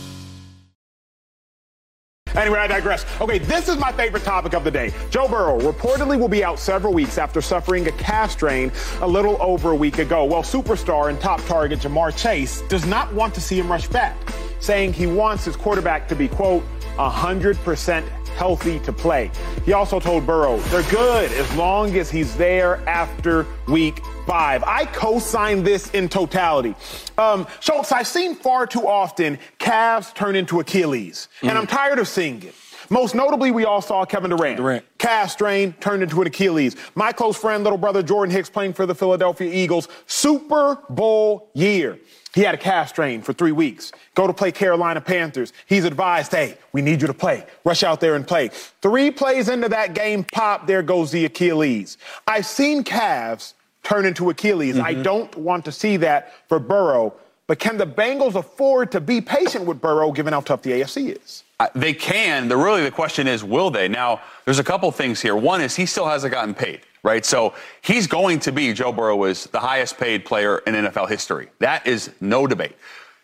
[2.36, 3.06] Anyway, I digress.
[3.20, 4.92] Okay, this is my favorite topic of the day.
[5.10, 8.70] Joe Burrow reportedly will be out several weeks after suffering a calf strain
[9.00, 10.24] a little over a week ago.
[10.24, 14.16] Well, superstar and top target Ja'Marr Chase does not want to see him rush back,
[14.60, 16.62] saying he wants his quarterback to be, quote,
[16.96, 19.30] 100% healthy to play.
[19.64, 24.62] He also told Burrow they're good as long as he's there after week five.
[24.64, 26.74] I co-sign this in totality.
[27.16, 31.48] Um, Schultz, I've seen far too often calves turn into Achilles, mm.
[31.48, 32.54] and I'm tired of seeing it.
[32.88, 34.58] Most notably, we all saw Kevin Durant.
[34.58, 34.84] Durant.
[34.98, 36.76] Calf strain turned into an Achilles.
[36.94, 41.98] My close friend, little brother Jordan Hicks, playing for the Philadelphia Eagles, Super Bowl year.
[42.32, 43.92] He had a calf strain for three weeks.
[44.14, 45.52] Go to play Carolina Panthers.
[45.64, 47.46] He's advised, hey, we need you to play.
[47.64, 48.50] Rush out there and play.
[48.82, 51.96] Three plays into that game, pop, there goes the Achilles.
[52.26, 53.54] I've seen calves
[53.86, 54.76] turn into Achilles.
[54.76, 54.84] Mm-hmm.
[54.84, 57.14] I don't want to see that for Burrow.
[57.46, 61.16] But can the Bengals afford to be patient with Burrow given how tough the AFC
[61.22, 61.44] is?
[61.60, 62.48] Uh, they can.
[62.48, 63.86] The really the question is, will they?
[63.86, 65.36] Now, there's a couple things here.
[65.36, 67.24] One is he still hasn't gotten paid right?
[67.24, 71.48] So he's going to be, Joe Burrow is the highest paid player in NFL history.
[71.60, 72.74] That is no debate.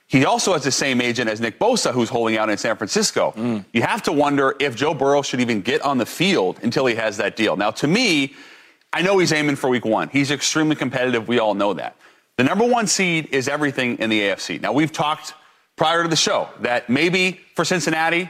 [0.07, 3.33] He also has the same agent as Nick Bosa, who's holding out in San Francisco.
[3.37, 3.64] Mm.
[3.72, 6.94] You have to wonder if Joe Burrow should even get on the field until he
[6.94, 7.57] has that deal.
[7.57, 8.35] Now, to me,
[8.92, 10.09] I know he's aiming for week one.
[10.09, 11.28] He's extremely competitive.
[11.28, 11.96] We all know that.
[12.37, 14.61] The number one seed is everything in the AFC.
[14.61, 15.35] Now, we've talked
[15.76, 18.28] prior to the show that maybe for Cincinnati,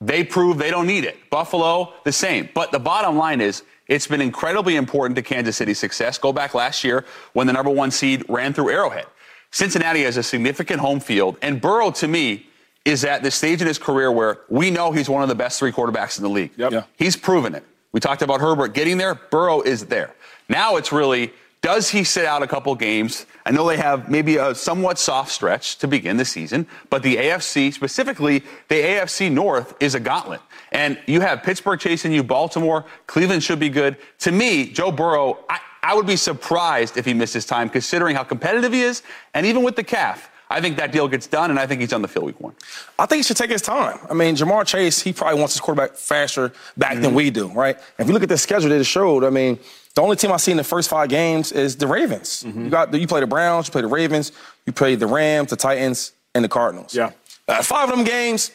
[0.00, 1.30] they prove they don't need it.
[1.30, 2.48] Buffalo, the same.
[2.54, 6.18] But the bottom line is it's been incredibly important to Kansas City's success.
[6.18, 9.06] Go back last year when the number one seed ran through Arrowhead.
[9.50, 12.46] Cincinnati has a significant home field, and Burrow, to me,
[12.84, 15.58] is at the stage in his career where we know he's one of the best
[15.58, 16.50] three quarterbacks in the league.
[16.56, 16.72] Yep.
[16.72, 16.82] Yeah.
[16.96, 17.64] He's proven it.
[17.92, 19.14] We talked about Herbert getting there.
[19.14, 20.14] Burrow is there.
[20.48, 23.24] Now it's really does he sit out a couple games?
[23.46, 27.16] I know they have maybe a somewhat soft stretch to begin the season, but the
[27.16, 30.40] AFC, specifically the AFC North, is a gauntlet.
[30.72, 33.96] And you have Pittsburgh chasing you, Baltimore, Cleveland should be good.
[34.20, 38.24] To me, Joe Burrow, I, I would be surprised if he misses time considering how
[38.24, 40.31] competitive he is, and even with the calf.
[40.52, 42.54] I think that deal gets done, and I think he's on the field week one.
[42.98, 43.98] I think he should take his time.
[44.10, 47.02] I mean, Ja'Marr Chase, he probably wants his quarterback faster back mm-hmm.
[47.02, 47.78] than we do, right?
[47.98, 49.58] If you look at the schedule that it showed, I mean,
[49.94, 52.44] the only team I see in the first five games is the Ravens.
[52.44, 52.64] Mm-hmm.
[52.64, 54.32] You got you play the Browns, you play the Ravens,
[54.66, 56.94] you play the Rams, the Titans, and the Cardinals.
[56.94, 57.12] Yeah.
[57.48, 58.50] Uh, five of them games,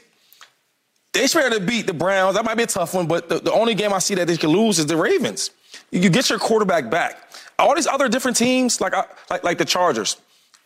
[1.14, 2.36] they should to beat the Browns.
[2.36, 4.38] That might be a tough one, but the, the only game I see that they
[4.38, 5.52] can lose is the Ravens.
[5.92, 7.32] You, you get your quarterback back.
[7.60, 8.94] All these other different teams, like
[9.30, 10.18] like, like the Chargers.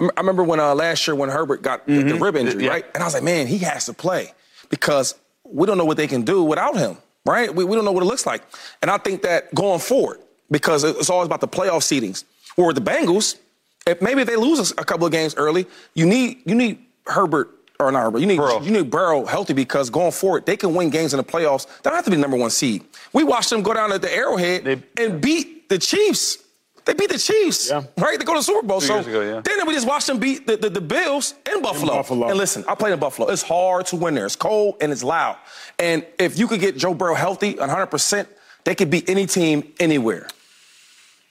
[0.01, 2.07] I remember when uh, last year when Herbert got mm-hmm.
[2.07, 2.71] the, the, rib injury, yeah.
[2.71, 2.85] right?
[2.93, 4.33] And I was like, man, he has to play
[4.69, 7.53] because we don't know what they can do without him, right?
[7.53, 8.43] We, we don't know what it looks like.
[8.81, 12.25] And I think that going forward, because it's always about the playoff seedings.
[12.57, 13.37] Or the Bengals,
[13.87, 17.91] if maybe they lose a couple of games early, you need you need Herbert or
[17.91, 18.61] not Herbert, you need Burrow.
[18.61, 21.65] you need Burrow healthy because going forward they can win games in the playoffs.
[21.81, 22.83] They don't have to be the number one seed.
[23.13, 26.40] We watched them go down at the Arrowhead they, and beat the Chiefs.
[26.85, 27.83] They beat the Chiefs, yeah.
[27.97, 28.17] right?
[28.17, 28.81] They go to the Super Bowl.
[28.81, 29.41] Two so ago, yeah.
[29.43, 31.93] then we just watched them beat the, the, the Bills in Buffalo.
[31.93, 32.27] in Buffalo.
[32.29, 33.29] And listen, I played in Buffalo.
[33.29, 34.25] It's hard to win there.
[34.25, 35.37] It's cold and it's loud.
[35.77, 38.27] And if you could get Joe Burrow healthy 100%,
[38.63, 40.27] they could beat any team anywhere.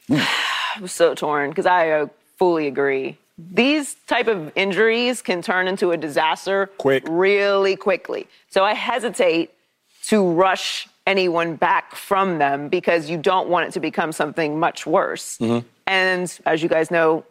[0.76, 3.18] I'm so torn because I uh, fully agree.
[3.36, 8.28] These type of injuries can turn into a disaster quick, really quickly.
[8.50, 9.50] So I hesitate
[10.04, 14.86] to rush anyone back from them because you don't want it to become something much
[14.86, 15.38] worse.
[15.38, 15.66] Mm-hmm.
[15.86, 17.24] And as you guys know,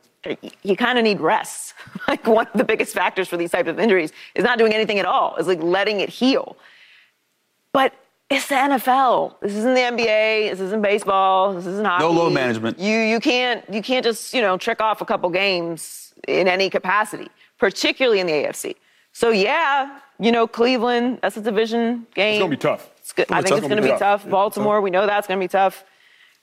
[0.64, 1.74] you kind of need rest.
[2.08, 5.00] like one of the biggest factors for these types of injuries is not doing anything
[5.00, 5.36] at all.
[5.38, 6.58] It's like letting it heal.
[7.72, 7.94] But
[8.30, 9.40] it's the NFL.
[9.42, 10.52] This isn't the NBA.
[10.52, 11.54] This isn't baseball.
[11.54, 12.04] This isn't hockey.
[12.04, 12.80] No load management.
[12.80, 16.70] You you can't you can't just you know trick off a couple games in any
[16.70, 17.28] capacity,
[17.58, 18.76] particularly in the AFC.
[19.14, 21.20] So yeah, you know Cleveland.
[21.22, 22.36] That's a division game.
[22.36, 22.92] It's gonna be tough.
[23.18, 24.28] I think it's gonna be, tough.
[24.28, 24.82] Baltimore.
[24.82, 25.84] We know that's gonna be tough.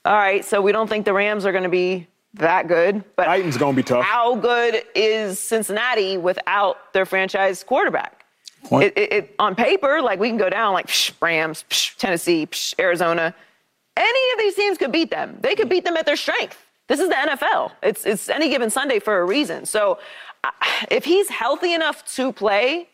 [0.05, 3.57] All right, so we don't think the Rams are gonna be that good, but Titans
[3.57, 4.05] gonna be tough.
[4.05, 8.25] How good is Cincinnati without their franchise quarterback?
[8.71, 12.47] It, it, it, on paper, like we can go down like psh, Rams, psh, Tennessee,
[12.47, 13.33] psh, Arizona.
[13.95, 15.37] Any of these teams could beat them.
[15.41, 16.57] They could beat them at their strength.
[16.87, 17.71] This is the NFL.
[17.83, 19.65] It's, it's any given Sunday for a reason.
[19.65, 19.99] So
[20.43, 20.51] uh,
[20.89, 22.89] if he's healthy enough to play,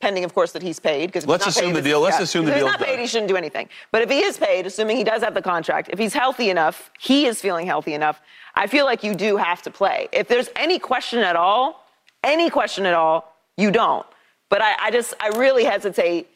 [0.00, 1.06] pending, of course, that he's paid.
[1.06, 2.00] Because let's assume paid, the deal.
[2.00, 2.66] Let's assume the deal.
[2.66, 3.68] If he's not paid, he shouldn't do anything.
[3.90, 6.90] But if he is paid, assuming he does have the contract, if he's healthy enough,
[6.98, 8.20] he is feeling healthy enough.
[8.54, 10.08] I feel like you do have to play.
[10.12, 11.84] If there's any question at all,
[12.24, 14.06] any question at all, you don't.
[14.48, 16.28] But I, I just, I really hesitate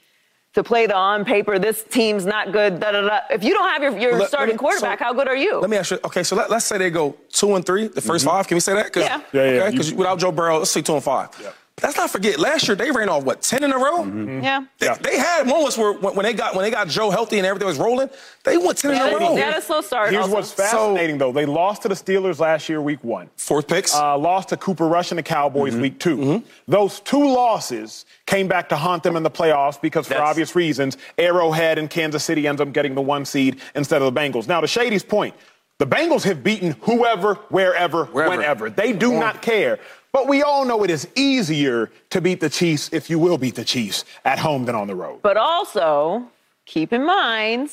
[0.55, 3.20] to play the on paper, this team's not good, da da da.
[3.31, 5.37] If you don't have your, your let, starting let me, quarterback, so, how good are
[5.37, 5.59] you?
[5.59, 8.03] Let me ask you, okay, so let, us say they go two and three, the
[8.03, 8.29] 1st mm-hmm.
[8.29, 8.48] five.
[8.48, 8.94] Can we say that?
[8.94, 9.22] yeah.
[9.33, 9.70] Yeah, yeah.
[9.70, 11.31] Because okay, without Joe Burrow, let's say two and five.
[11.40, 11.53] Yeah.
[11.83, 13.99] Let's not forget, last year they ran off what ten in a row.
[14.05, 14.43] Mm-hmm.
[14.43, 14.65] Yeah.
[14.79, 14.95] They, Yeah.
[14.95, 17.67] they had moments where when, when they got when they got Joe healthy and everything
[17.69, 18.11] was rolling,
[18.45, 19.35] they went ten Yeah, in a row.
[19.35, 20.11] they had a slow start.
[20.11, 20.35] Here's also.
[20.35, 21.33] what's fascinating, though.
[21.33, 23.31] They lost to the Steelers last year, week one.
[23.37, 23.95] Fourth picks.
[23.95, 25.83] Uh, lost to Cooper Rush and the Cowboys Mm-hmm.
[25.83, 30.15] week 2 Those two losses came back to haunt them in the playoffs because, for
[30.15, 34.13] That's- obvious reasons, Arrowhead and Kansas City ends up getting the one seed instead of
[34.13, 34.47] the Bengals.
[34.49, 35.35] Now, to Shady's point,
[35.79, 38.37] the Bengals have beaten whoever, wherever, Wherever.
[38.37, 38.71] whenever.
[38.71, 39.79] They do not care.
[40.12, 43.55] But we all know it is easier to beat the Chiefs if you will beat
[43.55, 45.20] the Chiefs at home than on the road.
[45.22, 46.25] But also,
[46.66, 47.70] keep in mind,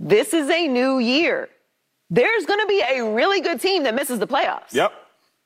[0.00, 1.48] this is a new year.
[2.10, 4.72] There's going to be a really good team that misses the playoffs.
[4.72, 4.92] Yep.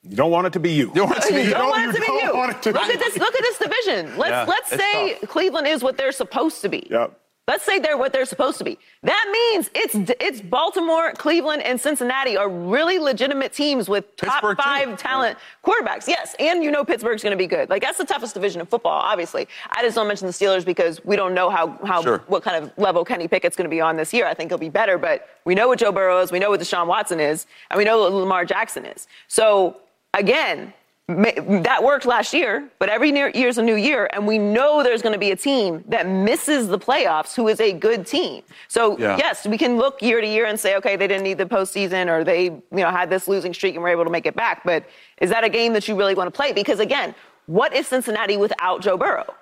[0.08, 0.88] You don't want it to be you.
[0.88, 1.54] You don't want it to be You you.
[1.54, 2.34] don't want it to be you.
[2.36, 3.16] want it to look at this.
[3.18, 4.16] Look at this division.
[4.18, 5.28] Let's Yeah, let's say tough.
[5.30, 6.86] Cleveland is what they're supposed to be.
[6.90, 7.18] Yep.
[7.46, 8.78] Let's say they're what they're supposed to be.
[9.02, 14.56] That means it's it's Baltimore, Cleveland, and Cincinnati are really legitimate teams with top Pittsburgh,
[14.56, 14.62] too.
[14.62, 16.08] five talent quarterbacks.
[16.08, 17.68] Yes, and you know Pittsburgh's going to be good.
[17.68, 19.46] Like that's the toughest division of football, obviously.
[19.70, 22.22] I just don't mention the Steelers because we don't know how how Sure.
[22.28, 24.26] what kind of level Kenny Pickett's going to be on this year.
[24.26, 26.60] I think he'll be better, but we know what Joe Burrow is, we know what
[26.60, 29.06] Deshaun Watson is, and we know what Lamar Jackson is.
[29.28, 29.80] So
[30.14, 30.72] again,
[31.08, 35.02] that worked last year, but every near- year's a new year, and we know there's
[35.02, 38.42] going to be a team that misses the playoffs who is a good team.
[38.68, 39.16] So Yeah.
[39.18, 42.08] yes, we can look year to year and say, okay, they didn't need the postseason,
[42.08, 44.62] or they you know had this losing streak and were able to make it back.
[44.64, 44.84] But
[45.20, 46.52] is that a game that you really want to play?
[46.52, 47.14] Because again,
[47.46, 49.34] what is Cincinnati without Joe Burrow?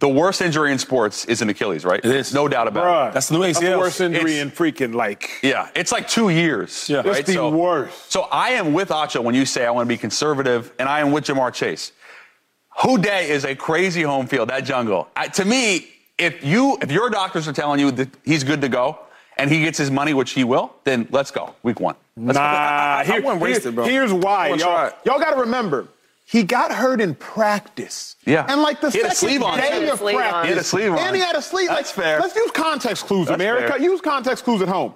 [0.00, 2.00] The worst injury in sports is an Achilles, right?
[2.02, 2.32] It is.
[2.32, 3.14] No doubt about Bruh, it.
[3.14, 5.30] That's the new That's the worst injury It's- in freaking like.
[5.42, 6.88] Yeah, it's like two years.
[6.88, 6.98] Yeah.
[6.98, 7.18] right?
[7.18, 8.10] It's the so, worst.
[8.10, 11.00] So I am with Acho when you say I want to be conservative, and I
[11.00, 11.92] am with Ja'Marr Chase.
[12.82, 15.08] Who Dey is a crazy home field, that jungle.
[15.14, 18.68] I, to me, if you if your doctors are telling you that he's good to
[18.70, 18.98] go
[19.36, 21.54] and he gets his money, which he will, then let's go.
[21.62, 21.94] Week one.
[22.16, 22.42] Let's go.
[22.42, 23.84] Nah, I- I here- wouldn't waste here- it, bro.
[23.84, 24.86] Here's why, y'all.
[24.86, 24.94] it.
[25.04, 25.88] Y'all got to remember,
[26.30, 28.14] he got hurt in practice.
[28.24, 28.46] Yeah.
[28.48, 29.58] And like the He second sleeve on.
[29.58, 30.22] day He of sleeve on.
[30.22, 30.98] practice, He had a sleeve on.
[30.98, 31.68] and he had a sleeve.
[31.68, 32.20] That's like, fair.
[32.20, 33.72] Let's use context clues, That's America.
[33.72, 33.82] fair.
[33.82, 34.94] Use context clues at home.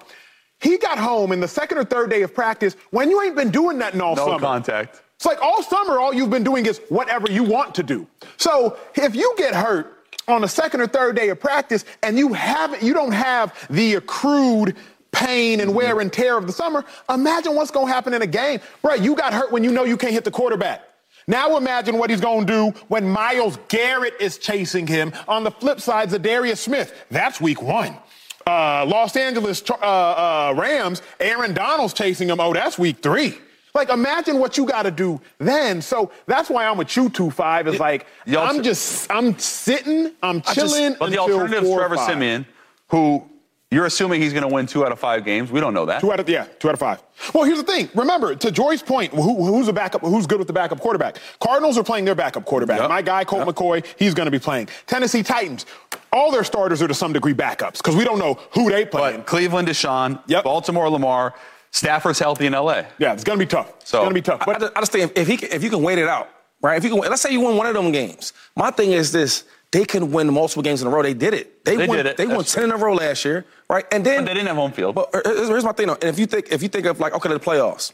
[0.61, 3.49] He got home in the second or third day of practice when you ain't been
[3.51, 4.39] doing nothing all No summer.
[4.39, 5.01] No contact.
[5.17, 8.07] It's like all summer, all you've been doing is whatever you want to do.
[8.37, 9.91] So if you get hurt
[10.27, 13.95] on the second or third day of practice and you haven't, you don't have the
[13.95, 14.75] accrued
[15.11, 18.27] pain and wear and tear of the summer, imagine what's going to happen in a
[18.27, 18.59] game.
[18.83, 20.81] Right, you got hurt when you know you can't hit the quarterback.
[21.27, 25.11] Now imagine what he's going to do when Myles Garrett is chasing him.
[25.27, 27.05] On the flip side, Za'Darius Smith.
[27.09, 27.97] That's week one.
[28.45, 32.39] Uh, Los Angeles uh, uh, Rams, Aaron Donald's chasing him.
[32.39, 33.39] Oh, that's week three.
[33.73, 35.81] Like, imagine what you got to do then.
[35.81, 37.67] So that's why I'm with you, two five.
[37.67, 40.95] Is like the I'm just I'm sitting, I'm I just- chilling.
[40.99, 42.07] but the until alternative is four Trevor five.
[42.07, 42.45] Siemian,
[42.89, 43.27] who
[43.75, 45.51] you're assuming he's going to win two out of five games.
[45.51, 45.99] We don't know that.
[46.01, 47.03] Two out of yeah, two out of five.
[47.33, 47.89] Well, here's the thing.
[47.93, 50.01] Remember, to Joy's point, who, who's a backup?
[50.01, 51.17] Who's good with the backup quarterback?
[51.39, 52.79] Cardinals are playing their backup quarterback.
[52.79, 52.89] Yep.
[52.89, 54.69] My guy Colt McCoy, he's going to be playing.
[54.87, 55.65] Tennessee Titans,
[56.11, 59.17] all their starters are to some degree backups because we don't know who they play.
[59.17, 60.43] But Cleveland, Deshaun, Yep.
[60.45, 61.33] Baltimore, Lamar,
[61.71, 62.83] Stafford's healthy in LA.
[62.97, 63.67] yeah, it's going to be tough.
[63.83, 64.41] So- it's going to be tough.
[64.45, 66.29] But I just- I just think if he if you can wait it out,
[66.61, 66.77] right?
[66.77, 68.31] If you can, let's say you win one of them games.
[68.55, 71.01] My thing is this: they can win multiple games in a row.
[71.03, 71.65] They did it.
[71.65, 71.97] They, They won.
[71.97, 72.17] did it.
[72.17, 73.85] They won That's ten in a row last year, right?
[73.91, 74.95] And then But they didn't have home field.
[74.95, 75.93] But uh, here's, here's my thing though.
[75.95, 77.91] And if you think if you think of like okay, the playoffs,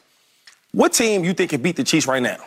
[0.73, 2.37] what team you think can beat the Chiefs right now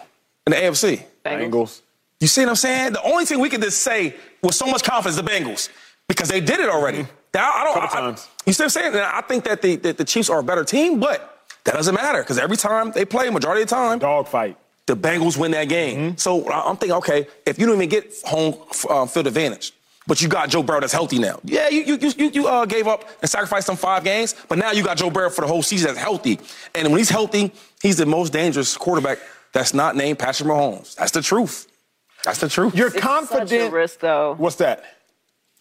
[0.47, 1.03] in the AFC?
[1.25, 1.81] Bengals.
[2.21, 2.93] You see what I'm saying?
[2.93, 5.69] The only thing we can just say with so much confidence, the Bengals,
[6.09, 7.07] because they did it already.
[7.35, 7.75] Now, I don't.
[7.75, 8.87] Couple I- I- you see what I'm saying?
[8.95, 11.95] And I think that the, that the Chiefs are a better team, but that doesn't
[11.95, 14.57] matter because every time they play, majority of the time, Dog fight.
[14.87, 16.17] The Bengals win that game.
[16.19, 18.55] So I- I'm thinking, okay, if you don't even get home
[18.89, 19.73] uh, field advantage,
[20.07, 21.41] but you got Joe Burrow that's healthy now.
[21.45, 24.71] Yeah, you you you, you uh, gave up and sacrificed some five games, but now
[24.73, 26.39] you got Joe Burrow for the whole season that's healthy.
[26.75, 29.19] And when he's healthy, he's the most dangerous quarterback
[29.53, 30.95] that's not named Patrick Mahomes.
[30.97, 31.67] That's the truth.
[32.25, 32.75] That's the truth.
[32.75, 33.49] You're It's confident.
[33.49, 34.35] such a risk, though.
[34.37, 34.85] What's that?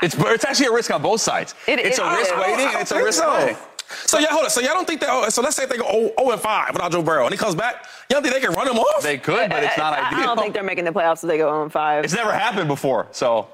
[0.02, 1.56] It's, it's actually a risk on both sides.
[1.68, 3.58] It- it's it a risk waiting, and it's a risk think playing.
[4.06, 4.50] So yeah, hold on.
[4.50, 5.10] So y'all don't think that?
[5.12, 7.34] Oh, so let's say if they go 0, 0 and 5 without Joe Burrow, and
[7.34, 7.86] he comes back.
[8.10, 9.04] Y'all don't think they can run him off?
[9.04, 10.20] They could, but it's not I, ideal.
[10.20, 12.04] I don't think they're making the playoffs if they go 0 and 5.
[12.04, 13.48] It's never happened before, so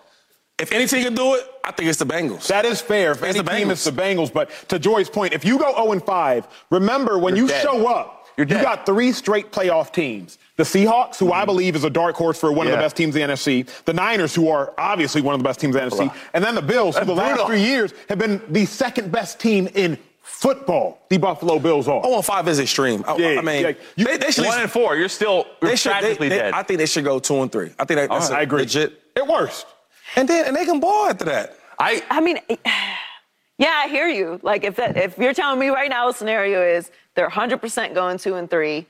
[0.59, 2.47] if any team can do it, I think it's the Bengals.
[2.47, 3.11] That is fair.
[3.11, 3.71] If It's any the team, Bengals.
[3.71, 4.33] it's the Bengals.
[4.33, 7.63] But to Joy's point, if you go 0 and 5, remember when You're you dead.
[7.63, 10.37] show up, You're you got three straight playoff teams.
[10.57, 11.45] The Seahawks, who I mm-hmm.
[11.45, 13.65] believe is a dark horse for one of the best teams in the NFC.
[13.85, 16.13] The Niners, who are obviously one of the best teams in the NFC.
[16.33, 19.39] And then the Bills, who That's the last three years have been the second best
[19.39, 19.97] team in
[20.29, 20.99] football.
[21.09, 22.01] The Buffalo Bills are.
[22.03, 23.03] 0 and 5 is extreme.
[23.07, 23.71] I, Yeah, I mean, yeah.
[23.95, 24.45] You- they, they should.
[24.45, 25.91] one and four, you're still you're they should.
[25.91, 26.53] Practically they- dead.
[26.53, 27.71] I think they should go 2 and 3.
[27.79, 28.61] I think that, that's All right, I agree.
[28.61, 29.01] legit.
[29.15, 29.65] At worst.
[30.15, 31.55] And then and they can ball after that.
[31.77, 32.39] I I mean,
[33.57, 34.39] yeah, I hear you.
[34.43, 38.17] Like if that, if you're telling me right now, the scenario is they're 100% going
[38.17, 38.85] two and three,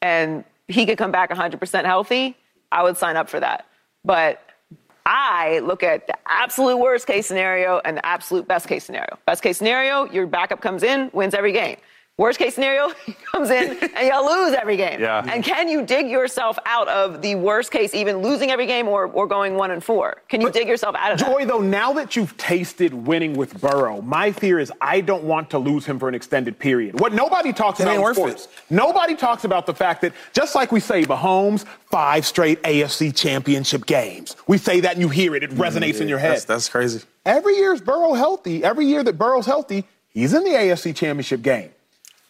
[0.00, 2.36] and he could come back 100% healthy,
[2.70, 3.66] I would sign up for that.
[4.04, 4.40] But
[5.10, 9.18] I look at the absolute worst case scenario and the absolute best case scenario.
[9.24, 11.78] Best case scenario, your backup comes in, wins every game.
[12.18, 15.00] Worst case scenario, he comes in and y'all lose every game.
[15.00, 15.24] Yeah.
[15.24, 19.06] And can you dig yourself out of the worst case, even losing every game or,
[19.06, 20.20] or going one and four?
[20.28, 21.26] Can you dig yourself out of that?
[21.26, 25.50] Joy, though, now that you've tasted winning with Burrow, my fear is I don't want
[25.50, 26.98] to lose him for an extended period.
[26.98, 28.50] What nobody talks It about ain't in sports, it.
[28.68, 33.86] nobody talks about the fact that just like we say, Mahomes, five straight AFC championship
[33.86, 34.34] games.
[34.48, 36.32] We say that and you hear it, it resonates in mm, your head.
[36.32, 37.02] That's, that's crazy.
[37.24, 38.64] Every year is Burrow healthy.
[38.64, 41.70] Every year that Burrow's healthy, he's in the AFC championship game.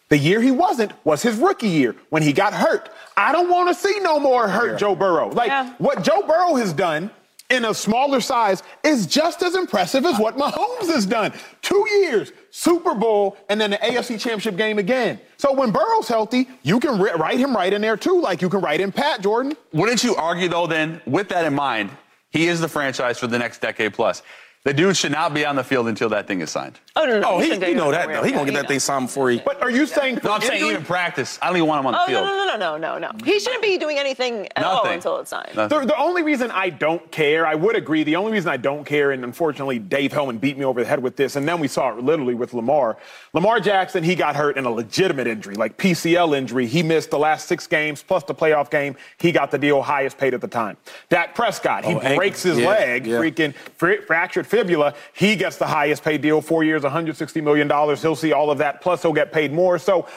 [0.09, 2.89] The year he wasn't was his rookie year when he got hurt.
[3.15, 5.29] I don't want to see no more hurt Joe Burrow.
[5.29, 5.73] Like Yeah.
[5.77, 7.11] what Joe Burrow has done
[7.51, 11.33] in a smaller size is just as impressive as what Mahomes has done.
[11.61, 15.19] Two years, Super Bowl, and then the AFC championship game again.
[15.37, 18.49] So when Burrow's healthy, you can ri- write him right in there too, like you
[18.49, 19.55] can write in Pat Jordan.
[19.73, 21.89] Wouldn't you argue, though, then, with that in mind,
[22.31, 24.21] he is the franchise for the next decade plus?
[24.63, 26.79] The dude should not be on the field until that thing is signed.
[27.01, 27.29] Oh, no, no.
[27.31, 28.23] Oh, he, shouldn't he know that though.
[28.23, 29.39] He gonna get Yeah, that thing signed before he.
[29.39, 31.39] But are you saying for No, I'm saying injury- even practice.
[31.41, 32.25] I don't even want him on the Oh, field.
[32.25, 33.11] no, no, no, no, no, no.
[33.25, 35.51] He shouldn't be doing anything at all until it's signed.
[35.55, 38.83] The, the only reason I don't care, I would agree, the only reason I don't
[38.83, 41.67] care, and unfortunately Dave Helman beat me over the head with this, and then we
[41.69, 42.97] saw it literally with Lamar.
[43.33, 46.67] Lamar Jackson, he got hurt in a legitimate injury, like PCL injury.
[46.67, 48.95] He missed the last six games plus the playoff game.
[49.19, 50.75] He got the deal highest paid at the time.
[51.09, 52.15] Dak Prescott, he Oh, ankle.
[52.17, 53.17] breaks his Yeah, leg, yeah.
[53.19, 54.95] freaking fr- fractured fibula.
[55.13, 57.69] He gets the highest paid deal, four years, $160 million.
[57.97, 59.77] He'll see all of that, plus he'll get paid more.
[59.79, 60.07] So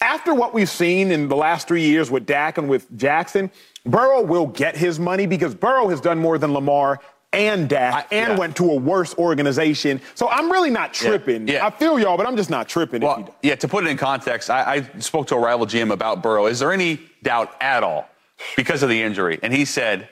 [0.00, 3.50] after what we've seen in the last three years with Dak and with Jackson,
[3.84, 7.00] Burrow will get his money because Burrow has done more than Lamar
[7.32, 8.38] and Dak I- and yeah.
[8.38, 10.00] went to a worse organization.
[10.14, 11.46] So I'm really not tripping.
[11.48, 11.66] Yeah.
[11.66, 13.02] I feel y'all, but I'm just not tripping.
[13.02, 16.22] Well, yeah, to put it in context, I, I spoke to a rival GM about
[16.22, 16.46] Burrow.
[16.46, 18.08] Is there any doubt at all
[18.56, 19.38] because of the injury?
[19.42, 20.08] And he said,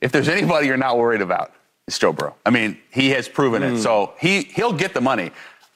[0.00, 1.52] if there's anybody you're not worried about,
[1.86, 2.34] it's Joe Burrow.
[2.46, 3.74] I mean, he has proven Hmm.
[3.76, 3.82] it.
[3.82, 5.30] So he, he'll get the money.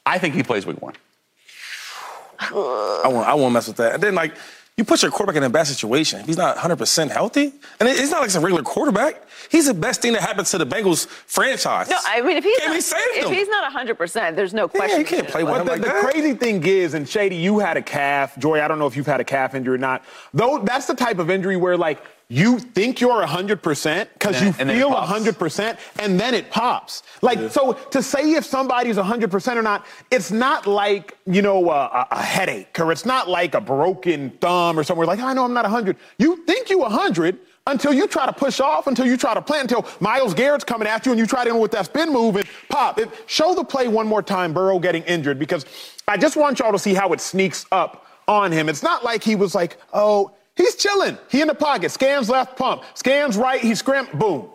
[0.06, 0.94] I think he plays week one.
[2.40, 3.94] I won't, I won't mess with that.
[3.94, 4.34] And then, like,
[4.76, 6.20] you put your quarterback in a bad situation.
[6.20, 9.22] If he's not 100% healthy, and it- it's not like he's a regular quarterback.
[9.50, 11.88] He's the best thing that happened to the Bengals franchise.
[11.88, 13.32] No, I mean, if he's, Can't not, we save if them?
[13.32, 14.90] he's not 100%, there's no question.
[14.90, 16.04] Yeah, you can't play with But him the, like the that.
[16.12, 18.38] crazy thing is, and Shady, you had a calf.
[18.38, 20.04] Joy, I don't know if you've had a calf injury or not.
[20.32, 22.00] Though that's the type of injury where like
[22.30, 25.12] you think you're 100% because you feel pops.
[25.12, 27.02] 100% and then it pops.
[27.22, 32.06] Like, so to say if somebody's 100% or not, it's not like, you know, a,
[32.10, 35.54] a- headache or it's not like a broken thumb or somewhere like, I know I'm
[35.54, 35.96] not 100.
[36.18, 39.62] You think you 100 until you try to push off, until you try to plan,
[39.62, 42.46] until Myles Garrett's coming at you and you try to with that spin move and
[42.68, 42.98] pop.
[42.98, 45.64] It, show the play one more time, Burrow getting injured, because
[46.06, 48.68] I just want y'all to see how it sneaks up on him.
[48.68, 51.16] It's not like he was like, oh, he's chilling.
[51.30, 54.50] He in the pocket, scans left, pump, scans right, he scrim, boom.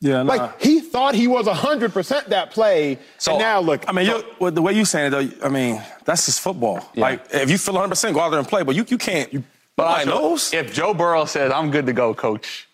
[0.00, 0.32] Yeah, nah.
[0.34, 3.84] Like he thought he was 100% that play, So, and now look.
[3.86, 6.80] I mean, you well, the way you saying it, though, I mean, that's just football.
[6.96, 9.32] Like, if you feel 100%, go out there and play, but you, you can't.
[9.32, 9.44] You,
[9.76, 12.68] But I know if Joe Burrow says, I'm good to go, coach,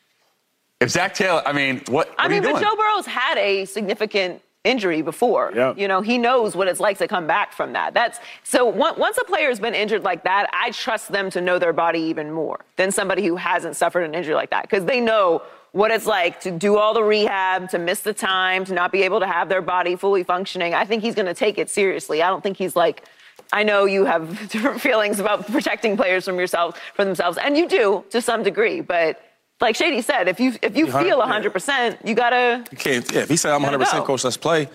[0.80, 2.70] if Zac Taylor, I mean, what, what I are mean, you but doing?
[2.70, 5.52] Joe Burrow's had a significant injury before.
[5.54, 5.74] Yeah.
[5.76, 7.94] You know, he knows what it's like to come back from that.
[7.94, 11.72] That's so once a player's been injured like that, I trust them to know their
[11.72, 15.42] body even more than somebody who hasn't suffered an injury like that because they know
[15.72, 19.02] what it's like to do all the rehab, to miss the time, to not be
[19.02, 20.74] able to have their body fully functioning.
[20.74, 22.22] I think he's going to take it seriously.
[22.22, 23.04] I don't think he's like
[23.52, 27.68] I know you have different feelings about protecting players from yourself from themselves, and you
[27.68, 28.80] do to some degree.
[28.80, 29.22] But
[29.60, 32.64] like Shady said, if you if you hundred- feel 100, percent you gotta.
[32.70, 33.12] You can't.
[33.12, 34.06] Yeah, if he said I'm 100 percent go.
[34.06, 34.68] coach, let's play.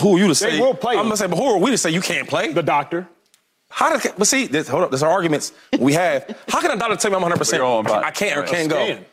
[0.00, 0.58] Who are you to say?
[0.60, 2.52] will play I'm gonna say, but who are we to say you can't play?
[2.52, 3.08] the doctor.
[3.70, 4.12] How did?
[4.16, 4.90] But see, this, hold up.
[4.90, 6.36] There's arguments we have.
[6.48, 7.38] How can a doctor tell me I'm 100?
[7.38, 8.76] percent We're all about- I can't or can't go.
[8.76, 9.04] scan.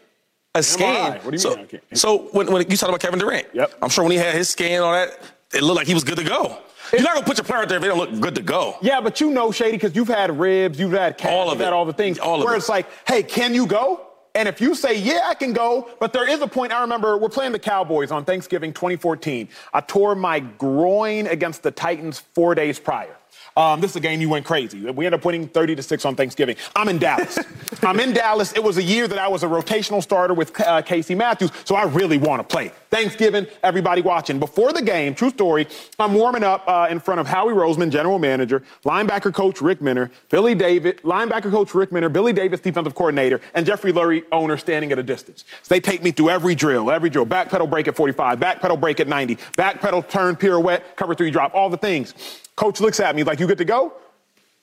[0.55, 1.11] A scan.
[1.13, 1.24] MRI.
[1.24, 1.84] What do you so, mean I can't?
[1.97, 3.74] So when, when you talked about Kevin Durant, Yep.
[3.82, 5.17] I'm sure when he had his scan and all that,
[5.53, 6.57] it looked like he was good to go.
[6.91, 8.76] You're not gonna put your player out there if they don't look good to go.
[8.82, 11.61] Yeah, but you know, Shady, because you've had ribs, you've had calves, All of you've
[11.61, 11.63] it.
[11.65, 12.19] had all the things.
[12.19, 12.57] All of where it.
[12.57, 14.05] it's like, hey, can you go?
[14.36, 17.17] And if you say, yeah, I can go, but there is a point, I remember
[17.17, 19.47] we're playing the Cowboys on Thanksgiving 2014.
[19.73, 23.15] I tore my groin against the Titans four days prior.
[23.55, 24.79] Um, this is a game you went crazy.
[24.79, 26.55] We ended up winning 30 to 6 on Thanksgiving.
[26.75, 27.37] I'm in Dallas.
[27.83, 28.53] I'm in Dallas.
[28.53, 31.75] It was a year that I was a rotational starter with uh, Casey Matthews, so
[31.75, 32.71] I really want to play.
[32.89, 34.39] Thanksgiving, everybody watching.
[34.39, 35.67] Before the game, true story,
[35.99, 40.11] I'm warming up uh, in front of Howie Roseman, general manager, linebacker coach Rick Minter,
[40.29, 44.91] Billy David, linebacker coach Rick Minter, Billy Davis, defensive coordinator, and Jeffrey Lurie, owner, standing
[44.91, 45.43] at a distance.
[45.63, 47.25] So they take me through every drill, every drill.
[47.25, 51.15] Back pedal break at 45, back pedal break at 90, back pedal turn pirouette, cover
[51.15, 52.13] three drop, all the things.
[52.55, 53.93] Coach looks at me like, you good to go?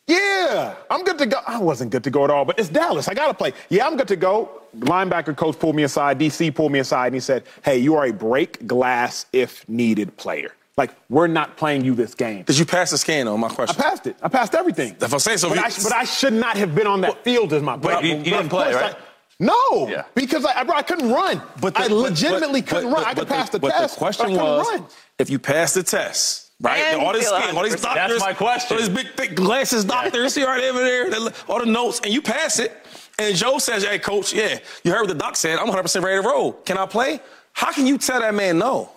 [0.07, 1.39] Yeah, I'm good to go.
[1.47, 3.07] I wasn't good to go at all, but it's Dallas.
[3.09, 3.53] I got to play.
[3.69, 4.63] Yeah, I'm good to go.
[4.79, 8.07] Linebacker coach pulled me aside, DC pulled me aside, and he said, Hey, you are
[8.07, 10.53] a break glass if needed player.
[10.77, 12.43] Like, we're not playing you this game.
[12.45, 13.77] Did you pass the scan on my question?
[13.79, 14.17] I passed it.
[14.23, 14.95] I passed everything.
[14.99, 15.39] What I'm saying.
[15.39, 17.77] So but, you- I, but I should not have been on that field as my
[17.77, 18.95] but you- you but didn't play, right?
[18.95, 18.99] I-
[19.39, 20.05] no, Yeah.
[20.15, 21.41] because I, bro, I couldn't run.
[21.61, 23.05] But the- I legitimately but- couldn't but- run.
[23.07, 23.95] I but could pass the, but test.
[23.95, 24.87] the question but I was, run.
[25.19, 26.79] if you pass the test, right?
[26.79, 28.77] And all this skin, all these doctors, That's my question.
[28.77, 31.11] all these big thick glasses doctors, see right over there,
[31.49, 32.73] all the notes, and you pass it,
[33.19, 35.59] and Joe says, "Hey, coach, yeah, you heard what the doc said.
[35.59, 36.53] I'm 100 percent ready to roll.
[36.53, 37.21] Can I play?
[37.53, 38.91] How can you tell that man no?"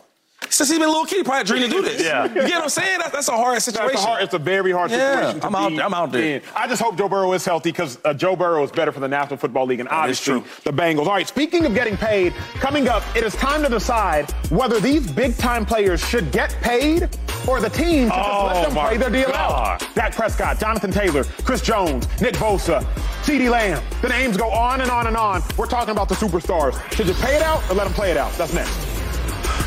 [0.50, 2.02] Since he's been a little kid, he probably dreamed to do this.
[2.04, 2.26] Yeah.
[2.26, 3.00] You get what I'm saying?
[3.00, 3.90] That, that's a hard situation.
[3.94, 5.40] That's a hard, it's a very hard Yeah, situation.
[5.42, 6.36] to I'm out be there- I'm out there.
[6.38, 6.42] in.
[6.56, 9.08] I just hope Joe Burrow is healthy because uh, Joe Burrow is better for the
[9.08, 10.44] National Football League and obviously true.
[10.64, 11.08] the Bengals.
[11.08, 15.10] All right, speaking of getting paid, coming up, it is time to decide whether these
[15.12, 17.10] big time players should get paid
[17.48, 19.82] or the team should just let Oh, them play their deal God.
[19.82, 19.96] out.
[19.96, 22.84] Dak Prescott, Jonathan Taylor, Chris Jones, Nick Bosa,
[23.24, 23.82] CeeDee Lamb.
[24.02, 25.42] The names go on and on and on.
[25.58, 26.80] We're talking about the superstars.
[26.94, 28.32] Should you pay it out or let them play it out?
[28.34, 28.72] That's next.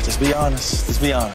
[0.07, 0.87] Just be honest.
[0.87, 1.33] Just be honest.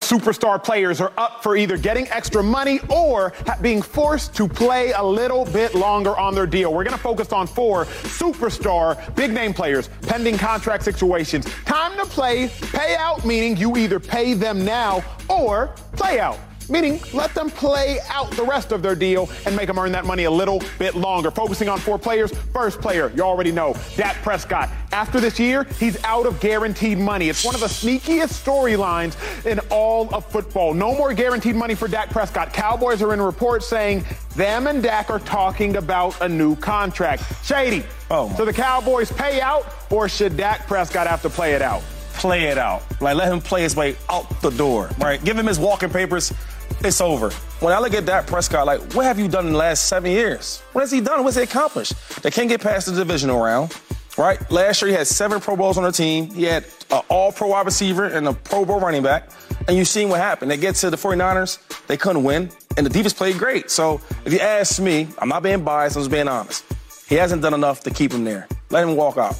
[0.00, 5.02] superstar players are up for either getting extra money or being forced to play a
[5.02, 6.72] little bit longer on their deal.
[6.74, 11.44] We're going to focus on four superstar big name players pending contract situations.
[11.64, 16.38] Time to play payout, meaning you either pay them now or play out.
[16.68, 20.04] Meaning, let them play out the rest of their deal and make them earn that
[20.04, 21.30] money a little bit longer.
[21.30, 22.32] Focusing on four players.
[22.52, 24.68] First player, you already know, Dak Prescott.
[24.92, 27.28] After this year, he's out of guaranteed money.
[27.28, 30.74] It's one of the sneakiest storylines in all of football.
[30.74, 32.52] No more guaranteed money for Dak Prescott.
[32.52, 34.04] Cowboys are in reports saying
[34.34, 37.22] them and Dak are talking about a new contract.
[37.44, 37.84] Shady.
[38.10, 41.82] Oh, so the Cowboys pay out, or should Dak Prescott have to play it out?
[42.16, 42.82] play it out.
[43.00, 44.90] Like let him play his way out the door.
[44.98, 45.22] Right?
[45.22, 46.32] Give him his walking papers.
[46.80, 47.30] It's over.
[47.60, 50.10] When I look at Dak Prescott, like, what have you done in the last seven
[50.10, 50.60] years?
[50.72, 51.24] What has he done?
[51.24, 51.94] What's he accomplished?
[52.22, 53.74] They can't get past the divisional round.
[54.18, 54.50] Right?
[54.50, 56.30] Last year he had seven Pro Bowls on the team.
[56.30, 59.30] He had an all-pro wide receiver and a Pro Bowl running back.
[59.68, 60.50] And you've seen what happened.
[60.50, 63.70] They get to the 49ers, they couldn't win, and the defense played great.
[63.70, 66.64] So if you ask me, I'm not being biased, I'm just being honest.
[67.08, 68.48] He hasn't done enough to keep him there.
[68.70, 69.36] Let him walk out.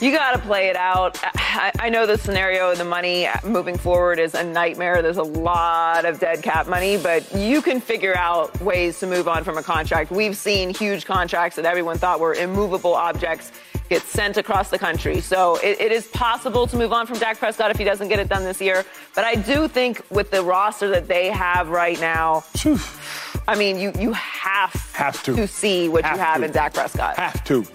[0.00, 1.18] You got to play it out.
[1.22, 5.02] I, I know the scenario and the money moving forward is a nightmare.
[5.02, 9.28] There's a lot of dead cap money, but you can figure out ways to move
[9.28, 10.10] on from a contract.
[10.10, 13.52] We've seen huge contracts that everyone thought were immovable objects
[13.90, 15.20] get sent across the country.
[15.20, 18.18] So it, it is possible to move on from Dak Prescott if he doesn't get
[18.20, 18.86] it done this year.
[19.14, 22.44] But I do think with the roster that they have right now,
[23.46, 25.46] I mean, you, you have, Have to.
[25.46, 26.44] see what Have you have to.
[26.46, 27.16] in Dak Prescott.
[27.16, 27.66] Have to.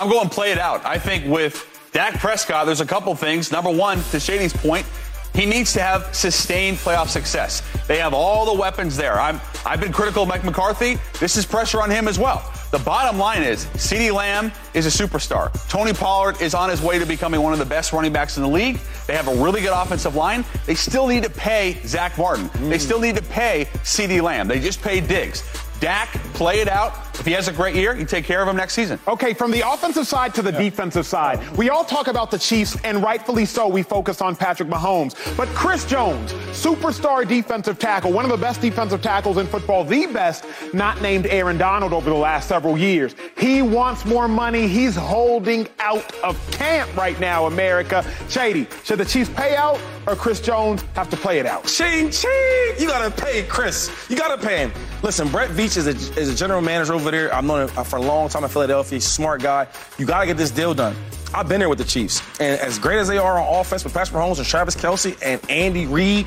[0.00, 0.82] I'm going play it out.
[0.86, 3.52] I think with Dak Prescott, there's a couple things.
[3.52, 4.86] Number one, to Shady's point,
[5.34, 7.62] he needs to have sustained playoff success.
[7.86, 9.20] They have all the weapons there.
[9.20, 10.96] I'm, I've been critical of Mike McCarthy.
[11.18, 12.50] This is pressure on him as well.
[12.70, 15.52] The bottom line is CeeDee Lamb is a superstar.
[15.68, 18.42] Tony Pollard is on his way to becoming one of the best running backs in
[18.42, 18.78] the league.
[19.06, 20.46] They have a really good offensive line.
[20.64, 22.48] They still need to pay Zack Martin.
[22.70, 22.80] They mm.
[22.80, 24.48] still need to pay CeeDee Lamb.
[24.48, 25.44] They just paid Diggs.
[25.78, 27.09] Dak, play it out.
[27.20, 28.98] If he has a great year, you take care of him next season.
[29.06, 32.78] Okay, from the offensive side to the defensive side, we all talk about the Chiefs,
[32.82, 35.14] and rightfully so, we focus on Patrick Mahomes.
[35.36, 40.06] But Chris Jones, superstar defensive tackle, one of the best defensive tackles in football, the
[40.06, 43.14] best, not named Aaron Donald over the last several years.
[43.36, 44.66] He wants more money.
[44.66, 48.02] He's holding out of camp right now, America.
[48.30, 51.68] Shady, should the Chiefs pay out or Chris Jones have to play it out?
[51.68, 52.30] Shane, ching.
[52.78, 53.90] You gotta pay Chris.
[54.08, 54.72] You gotta pay him.
[55.02, 57.34] Listen, Brett Veach is a, is a general manager over there.
[57.34, 58.96] I've known him for a long time in Philadelphia.
[58.96, 59.66] He's a smart guy.
[59.98, 60.96] You gotta get this deal done.
[61.32, 62.22] I've been there with the Chiefs.
[62.40, 65.40] And as great as they are on offense with Patrick Mahomes and Travis Kelce and
[65.48, 66.26] Andy Reid,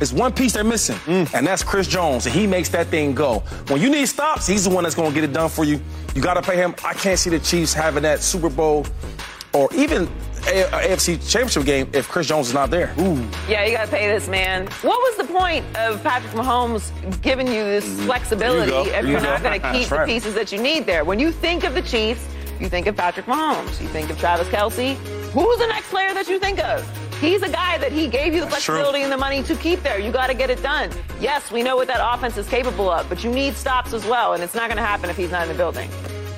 [0.00, 1.32] it's one piece they're missing, mm.
[1.34, 2.26] and that's Chris Jones.
[2.26, 3.40] And he makes that thing go.
[3.68, 5.80] When you need stops, he's the one that's gonna get it done for you.
[6.14, 6.74] You gotta pay him.
[6.84, 8.86] I can't see the Chiefs having that Super Bowl
[9.54, 10.08] or even
[10.46, 12.94] a- a- AFC Championship game if Chris Jones is not there.
[12.98, 13.24] Ooh.
[13.48, 14.66] Yeah, you got to pay this man.
[14.82, 16.90] What was the point of Patrick Mahomes
[17.22, 18.06] giving you this mm-hmm.
[18.06, 20.86] flexibility you if There you're you not going to keep the pieces that you need
[20.86, 21.04] there?
[21.04, 22.26] When you think of the Chiefs,
[22.60, 23.80] you think of Patrick Mahomes.
[23.80, 24.96] You think of Travis Kelce.
[25.32, 26.86] Who's the next player that you think of?
[27.20, 28.74] He's a guy that he gave you the That's true.
[28.74, 29.98] flexibility and the money to keep there.
[29.98, 30.90] You got to get it done.
[31.20, 34.34] Yes, we know what that offense is capable of, but you need stops as well,
[34.34, 35.88] and it's not going to happen if he's not in the building.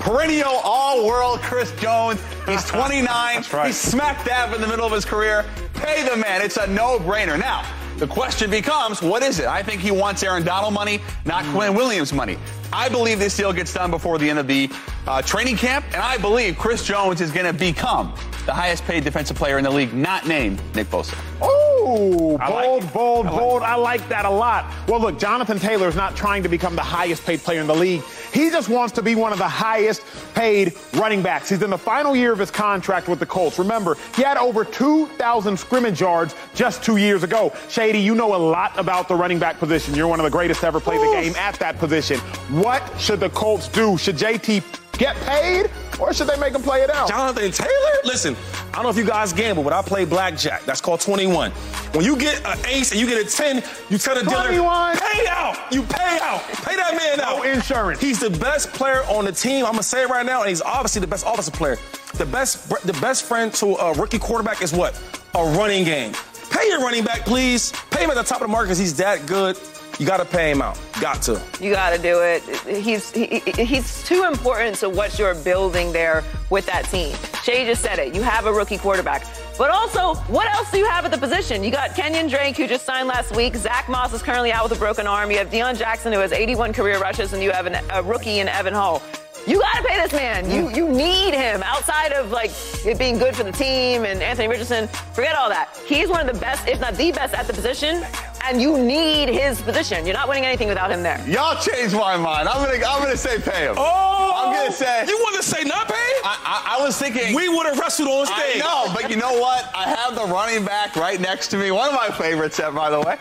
[0.07, 2.21] Perennial all-world Chris Jones.
[2.47, 3.45] He's 29.
[3.53, 3.67] right.
[3.67, 5.45] He's smack dab in the middle of his career.
[5.75, 6.43] Pay the man.
[6.43, 7.37] It's a no-brainer.
[7.37, 9.47] Now, the question becomes, what is it?
[9.47, 12.39] I think he wants Aaron Donald money, not Quinn Williams money.
[12.73, 14.71] I believe this deal gets done before the end of the
[15.09, 19.03] uh, training camp, and I believe Chris Jones is going to become the highest paid
[19.03, 21.17] defensive player in the league, not named Nick Bosa.
[21.45, 23.63] Ooh, Ooh, I like bold, bold, I like bold.
[23.63, 24.67] I like that a lot.
[24.89, 27.75] Well, look, Jonathan Taylor is not trying to become the highest paid player in the
[27.75, 28.03] league.
[28.33, 30.03] He just wants to be one of the highest
[30.35, 31.49] paid running backs.
[31.49, 33.59] He's in the final year of his contract with the Colts.
[33.59, 37.53] Remember, he had over 2,000 scrimmage yards just two years ago.
[37.69, 39.95] Shady, you know a lot about the running back position.
[39.95, 42.19] You're one of the greatest to ever play the game at that position.
[42.51, 43.97] What should the Colts do?
[43.97, 44.63] Should JT
[44.97, 47.09] get paid or should they make him play it out?
[47.09, 47.71] Jonathan Taylor?
[48.05, 48.37] Listen,
[48.69, 50.65] I don't know if you guys gamble, but I play blackjack.
[50.65, 51.51] That's called 21.
[51.51, 55.27] When you get an ace and you get a 10, you tell the dealer, pay
[55.29, 55.73] out.
[55.73, 56.43] You pay out.
[56.43, 57.39] Pay that man out.
[57.39, 58.01] No insurance.
[58.01, 59.65] He's the best player on the team.
[59.65, 61.77] I'm gonna say it right now, and he's obviously the best offensive player.
[62.15, 65.01] The best, the best friend to a rookie quarterback is what?
[65.35, 66.13] A running game.
[66.51, 67.73] Pay your running back, please.
[67.91, 69.57] Pay him at the top of the market because he's that good.
[69.99, 70.79] You gotta pay him out.
[71.01, 71.41] Got to.
[71.59, 72.43] You got to do it.
[72.67, 77.17] He's he, he's too important to what you're building there with that team.
[77.43, 78.15] Shay just said it.
[78.15, 79.25] You have a rookie quarterback.
[79.57, 81.65] But also, what else do you have at the position?
[81.65, 83.57] You got Kenyan Drake, who just signed last week.
[83.57, 85.31] Zack Moss is currently out with a broken arm.
[85.31, 88.41] You have Deon Jackson, who has 81 career rushes, and you have an, a rookie
[88.41, 89.01] in Evan Hull.
[89.47, 90.51] You got to pay this man.
[90.51, 92.51] You you need him outside of like
[92.85, 94.89] it being good for the team and Anthony Richardson.
[95.15, 95.69] Forget all that.
[95.87, 98.05] He's one of the best, if not the best, at the position,
[98.49, 100.05] and you need his position.
[100.07, 101.23] You're not winning anything without him there.
[101.29, 102.49] Y'all changed my mind.
[102.49, 103.75] I'm gonna I'm gonna say pay him.
[103.77, 105.95] Oh, I'm gonna say- You want to say not pay?
[105.95, 108.61] I, I, I was thinking we would have wrestled on I stage.
[108.63, 109.71] know, but you know what?
[109.75, 111.71] I have the running back right next to me.
[111.71, 113.17] One of my favorites, uh, by the way.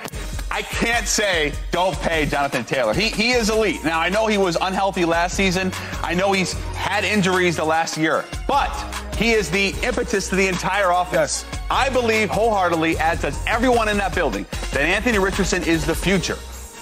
[0.52, 2.94] I can't say don't pay Jonathan Taylor.
[2.94, 3.84] He, he is elite.
[3.84, 5.72] Now, I know he was unhealthy last season.
[6.02, 8.70] I know he's had injuries the last year, but
[9.16, 11.46] he is the impetus to the entire offense.
[11.52, 11.60] Yes.
[11.70, 16.38] I believe wholeheartedly, as does everyone in that building, that Anthony Richardson is the future.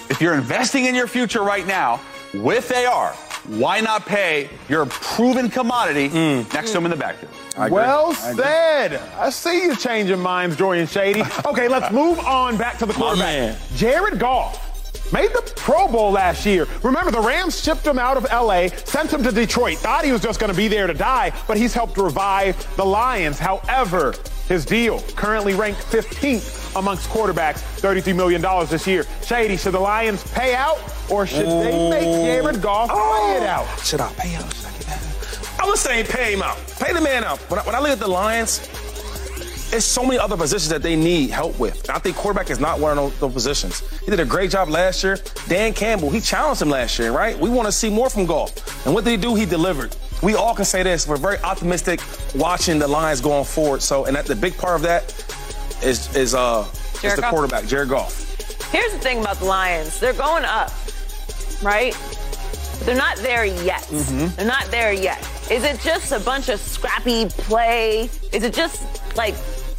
[0.09, 2.01] If you're investing in your future right now
[2.33, 3.13] with AR,
[3.47, 6.09] why not pay your proven commodity
[6.53, 7.31] next to him in the backfield?
[7.69, 8.95] Well said.
[9.17, 11.23] I see you changing minds, Joy and Shady.
[11.45, 13.57] Okay, let's move on back to the quarterback.
[13.75, 14.72] Jared Goff
[15.13, 16.67] made the Pro Bowl last year.
[16.81, 20.21] Remember, the Rams shipped him out of LA, sent him to Detroit, thought he was
[20.21, 23.37] just going to be there to die, but he's helped revive the Lions.
[23.37, 24.15] However,
[24.47, 29.05] his deal currently ranked 15th amongst quarterbacks, $33 million this year.
[29.23, 33.29] Shady, should the Lions pay out or should they make Jared Goff oh.
[33.29, 33.67] play it out?
[33.79, 34.53] Should I pay out?
[34.53, 35.59] Should I get that?
[35.59, 36.57] I was saying pay him out.
[36.79, 37.39] Pay the man out.
[37.49, 38.67] When I, when I look at the Lions,
[39.71, 41.89] there's so many other positions that they need help with.
[41.89, 43.79] I think quarterback is not one of those, positions.
[43.99, 45.17] He did a great job last year.
[45.47, 47.37] Dan Campbell, he challenged him last year, right?
[47.37, 48.85] We want to see more from Goff.
[48.85, 49.35] And what did he do?
[49.35, 49.95] He delivered.
[50.21, 51.07] We all can say this.
[51.07, 51.99] We're very optimistic
[52.35, 53.81] watching the Lions going forward.
[53.81, 55.03] So, and that, the big part of that
[55.83, 56.65] is is uh
[57.03, 57.29] is the Goff.
[57.31, 58.71] quarterback, Jared Goff.
[58.71, 59.99] Here's the thing about the Lions.
[59.99, 60.71] They're going up,
[61.61, 61.93] right?
[62.85, 63.87] They're not there yet.
[63.91, 65.19] They're not there yet.
[65.51, 68.09] Is it just a bunch of scrappy play?
[68.31, 68.81] Is it just
[69.15, 69.35] like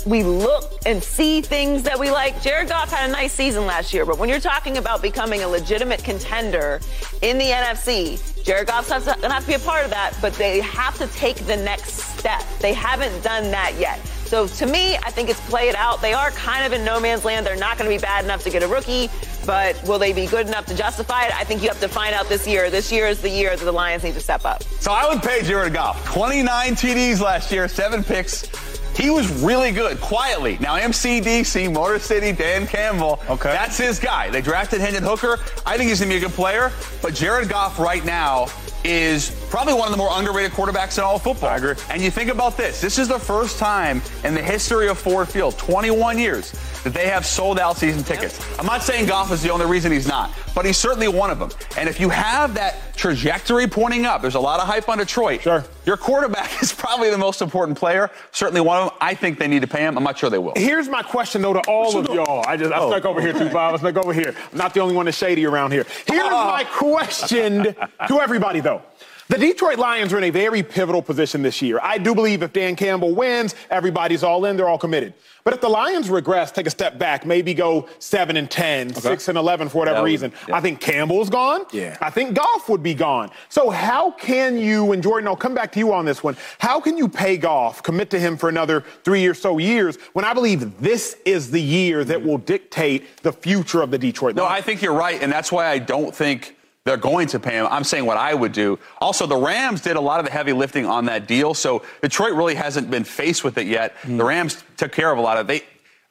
[0.06, 2.40] we look and see things that we like?
[2.42, 5.48] Jared Goff had a nice season last year, but when you're talking about becoming a
[5.48, 6.80] legitimate contender
[7.22, 10.34] in the NFC, Jared Goff's going to have to be a part of that, but
[10.34, 12.42] they have to take the next step.
[12.60, 13.98] They haven't done that yet.
[14.26, 16.02] So to me, I think it's play it out.
[16.02, 17.46] They are kind of in no man's land.
[17.46, 19.08] They're not going to be bad enough to get a rookie,
[19.46, 21.34] but will they be good enough to justify it?
[21.34, 22.68] I think you have to find out this year.
[22.68, 24.62] This year is the year that the Lions need to step up.
[24.80, 26.04] So I would pay Jared Goff.
[26.06, 28.73] 29 TDs last year, seven picks.
[28.96, 30.56] He was really good, quietly.
[30.60, 33.18] Now, MCDC, Motor City, Dan Campbell.
[33.28, 33.50] Okay.
[33.50, 34.30] That's his guy.
[34.30, 35.38] They drafted Hendon Hooker.
[35.66, 36.70] I think he's going to be a good player.
[37.02, 38.46] But Jared Goff right now
[38.84, 41.48] is probably one of the more underrated quarterbacks in all of football.
[41.48, 41.74] I agree.
[41.90, 42.80] And you think about this.
[42.80, 46.52] This is the first time in the history of Ford Field, 21 years,
[46.84, 48.40] that they have sold out season tickets.
[48.58, 51.38] I'm not saying Goff is the only reason he's not, but he's certainly one of
[51.38, 51.50] them.
[51.76, 55.42] And if you have that trajectory pointing up, there's a lot of hype on Detroit.
[55.42, 55.64] Sure.
[55.86, 58.10] Your quarterback is probably the most important player.
[58.32, 58.98] Certainly one of them.
[59.00, 59.96] I think they need to pay him.
[59.96, 60.52] I'm not sure they will.
[60.56, 62.44] Here's my question though to all of y'all.
[62.46, 63.10] I just I stuck oh.
[63.10, 63.74] over here too, Bob.
[63.74, 64.34] I stuck over here.
[64.52, 65.86] I'm not the only one that's shady around here.
[66.06, 66.30] Here's oh.
[66.30, 67.74] my question
[68.08, 68.82] to everybody though.
[69.28, 71.80] The Detroit Lions are in a very pivotal position this year.
[71.82, 75.14] I do believe if Dan Campbell wins, everybody's all in, they're all committed.
[75.44, 79.28] But if the Lions regress, take a step back, maybe go 7 and 10, 6
[79.28, 80.56] and 11 for whatever would- reason, yeah.
[80.56, 81.64] I think Campbell's gone.
[81.72, 81.96] Yeah.
[82.02, 83.30] I think Goff would be gone.
[83.48, 86.36] So how can you, and Jordan, I'll come back to you on this one.
[86.58, 90.26] How can you pay Goff, commit to him for another three or so years when
[90.26, 92.24] I believe this is the year that mm.
[92.26, 94.48] will dictate the future of the Detroit Lions?
[94.50, 97.54] No, I think you're right, and that's why I don't think they're going to pay
[97.54, 97.66] him.
[97.70, 98.78] I'm saying what I would do.
[98.98, 102.34] Also, the Rams did a lot of the heavy lifting on that deal, so Detroit
[102.34, 103.96] really hasn't been faced with it yet.
[104.02, 104.18] Hmm.
[104.18, 105.62] The Rams took care of a lot of they.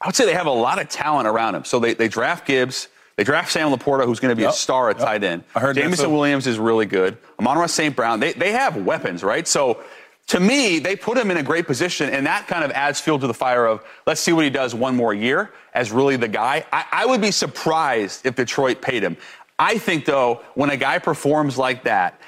[0.02, 1.64] I would say they have a lot of talent around him.
[1.64, 2.90] So they, they draft Gibbs.
[3.16, 5.06] They draft Sam LaPorta, who's going to be Yep, a star at yep.
[5.06, 5.44] tight end.
[5.56, 5.76] I heard
[6.08, 6.10] too.
[6.10, 7.18] Williams is really good.
[7.40, 7.96] Amon-Ra St.
[7.96, 8.20] Brown.
[8.20, 9.48] They, they have weapons, right?
[9.48, 9.82] So
[10.28, 13.20] to me, they put him in a great position, and that kind of adds fuel
[13.20, 16.28] to the fire of let's see what he does one more year as really the
[16.28, 16.66] guy.
[16.74, 19.16] I, I would be surprised if Detroit paid him.
[19.64, 22.20] I think, though, when a guy performs like that,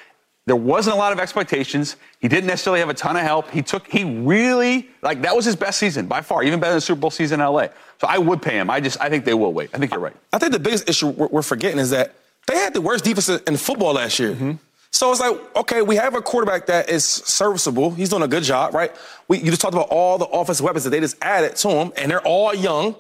[0.46, 1.98] there wasn't a lot of expectations.
[2.22, 3.52] He didn't necessarily have a ton of help.
[3.52, 6.78] He took, he really, like, that was his best season by far, even better than
[6.78, 7.68] the Super Bowl season in LA.
[8.00, 8.70] So I would pay him.
[8.70, 9.70] I just, I think they will wait.
[9.74, 10.16] I think you're right.
[10.32, 12.16] I think the biggest issue we're forgetting is that
[12.48, 14.32] they had the worst defense in football last year.
[14.32, 14.52] Mm-hmm.
[14.92, 17.92] So it's like, okay, we have a quarterback that is serviceable.
[17.92, 18.96] He's doing a good job, right?
[19.28, 21.92] We, you just talked about all the offensive weapons that they just added to him,
[21.98, 22.96] and they're all young.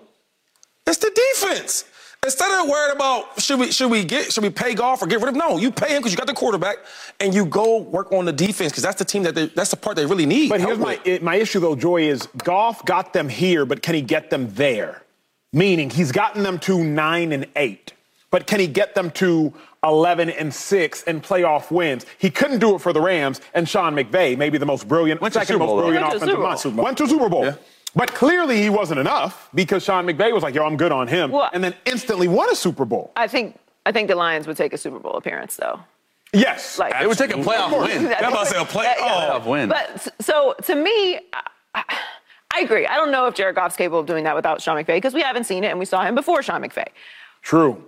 [0.86, 1.86] It's the defense.
[2.26, 5.20] Instead of worried about should we should we get should we pay Goff or get
[5.20, 6.78] rid of no, you pay him because you got the quarterback
[7.20, 9.78] and you go work on the defense because that's the team that they, that's the
[9.78, 10.50] part they really need.
[10.50, 14.02] But here's my my issue though, Joy is Goff got them here, but can he
[14.02, 15.04] get them there?
[15.54, 17.94] Meaning he's gotten them to nine and eight,
[18.32, 19.54] but can he get them to
[19.84, 22.08] 11 and 6 in playoff wins.
[22.18, 25.36] He couldn't do it for the Rams and Sean McVay, maybe the most brilliant, Went
[25.36, 26.78] second most brilliant offensive mind.
[26.78, 27.54] Went to Super Bowl.
[27.96, 28.00] Yeah.
[28.06, 31.32] But clearly he wasn't enough because Sean McVay was like, yo, I'm good on him.
[31.32, 33.12] Well, and then instantly won a Super Bowl.
[33.16, 35.80] I think I think the Lions would take a Super Bowl appearance though.
[36.34, 36.78] Yes.
[36.78, 38.08] Like, it would take a playoff win.
[38.08, 39.30] I'm about to say a play, yeah, yeah.
[39.32, 39.40] Oh.
[39.40, 39.70] playoff win.
[39.70, 41.20] But so to me,
[41.74, 41.84] I,
[42.54, 42.86] I agree.
[42.86, 45.22] I don't know if Jared Goff's capable of doing that without Sean McVay because we
[45.22, 46.88] haven't seen it and we saw him before Sean McVay.
[47.42, 47.82] True.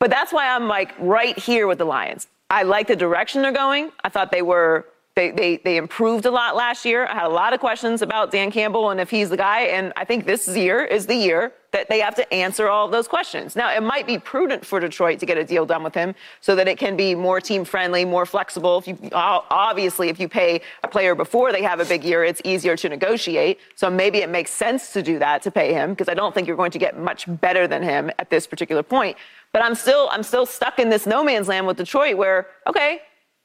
[0.00, 2.26] But that's why I'm like right here with the Lions.
[2.50, 3.92] I like the direction they're going.
[4.02, 4.86] I thought they were
[5.18, 7.04] they, they, they improved a lot last year.
[7.06, 9.62] I had a lot of questions about Dan Campbell and if he's the guy.
[9.62, 13.08] And I think this year is the year that they have to answer all those
[13.08, 13.56] questions.
[13.56, 16.54] Now, it might be prudent for Detroit to get a deal done with him so
[16.54, 18.78] that it can be more team friendly, more flexible.
[18.78, 22.40] If you obviously, if you pay a player before they have a big year, it's
[22.44, 23.58] easier to negotiate.
[23.74, 26.46] So maybe it makes sense to do that to pay him because I don't think
[26.46, 29.16] you're going to get much better than him at this particular point.
[29.52, 33.00] But I'm still I'm still stuck in this no man's land with Detroit where okay,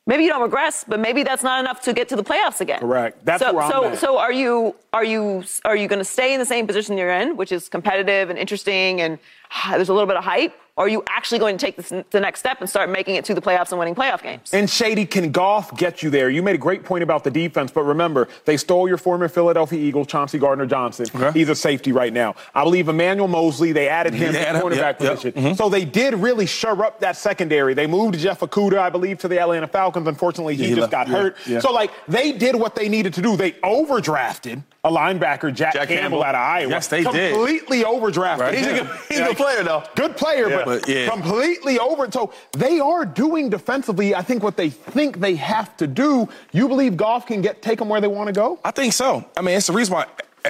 [0.05, 2.79] maybe you don't regress, but maybe that's not enough to get to the playoffs again.
[2.79, 3.23] Correct.
[3.25, 3.97] That's so, where I'm so, at.
[3.97, 7.11] so are you are you are you going to stay in the same position you're
[7.11, 9.19] in, which is competitive and interesting, and
[9.51, 11.89] ah, there's a little bit of hype, or are you actually going to take this,
[12.09, 14.53] the next step and start making it to the playoffs and winning playoff games?
[14.53, 16.29] And Shady, can Goff get you there?
[16.29, 19.79] You made a great point about the defense, but remember, they stole your former Philadelphia
[19.79, 21.05] Eagle, Chauncey Gardner Johnson.
[21.13, 21.37] Okay.
[21.37, 22.35] He's a safety right now.
[22.55, 25.33] I believe Emmanuel Moseley, they added him yeah, to the cornerback yep, position.
[25.35, 25.45] Yep.
[25.45, 25.53] Mm-hmm.
[25.55, 27.73] So they did really shore up that secondary.
[27.73, 30.07] They moved Jeff Okudah, I believe, to the Atlanta Falcons.
[30.07, 30.91] Unfortunately, he, yeah, he just left.
[30.91, 31.37] got hurt.
[31.45, 33.37] Yeah, so, like, they did what they needed to do.
[33.37, 36.69] They overdrafted a linebacker, Jack, Jack Campbell, Campbell, out of Iowa.
[36.71, 37.33] Yes, they completely did.
[37.33, 38.39] Completely overdrafted.
[38.39, 38.57] Right.
[38.57, 39.83] He's, a good, he's a good player, though.
[39.95, 41.07] Good player, yeah.
[41.07, 42.11] but, but completely over.
[42.11, 46.27] So they are doing defensively, I think, what they think they have to do.
[46.51, 48.59] You believe Goff can get take them where they want to go?
[48.63, 49.25] I think so.
[49.37, 50.07] I mean, it's the reason why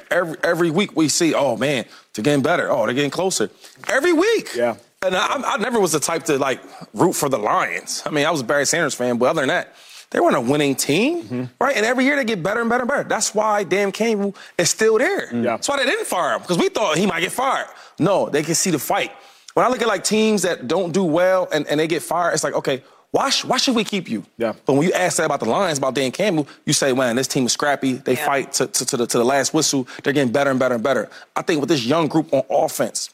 [0.09, 2.71] every every week we see, oh man, they're getting better.
[2.71, 3.49] Oh, they're getting closer.
[3.89, 4.49] Every week.
[4.55, 4.75] Yeah.
[5.01, 6.61] And I, I never was the type to like
[6.93, 8.03] root for the Lions.
[8.05, 9.75] I mean, I was a Barry Sanders fan, but other than that,
[10.11, 11.43] they weren't a winning team, mm-hmm.
[11.59, 11.75] right?
[11.75, 13.03] And every year they get better and better and better.
[13.03, 15.33] That's why Dan Campbell is still there.
[15.35, 15.41] Yeah.
[15.41, 17.67] That's why they didn't fire him because we thought he might get fired.
[17.99, 19.11] No, they can see the fight.
[19.53, 22.33] When I look at like teams that don't do well and, and they get fired,
[22.33, 24.25] it's like, okay, why, sh- why should we keep you?
[24.37, 24.53] Yeah.
[24.65, 27.27] But when you ask that about the Lions, about Dan Campbell, you say, man, this
[27.27, 27.93] team is scrappy.
[27.93, 28.25] They yeah.
[28.25, 29.87] fight to, to, to, the, to the last whistle.
[30.03, 31.09] They're getting better and better and better.
[31.35, 33.11] I think with this young group on offense,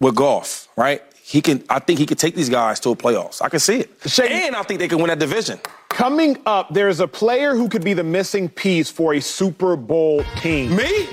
[0.00, 1.02] with Goff, right?
[1.22, 1.64] He can.
[1.70, 3.40] I think he could take these guys to a playoffs.
[3.40, 3.90] I can see it.
[4.06, 5.60] Shane, and I think they can win that division.
[5.88, 10.24] Coming up, there's a player who could be the missing piece for a Super Bowl
[10.40, 10.74] team.
[10.74, 11.08] Me?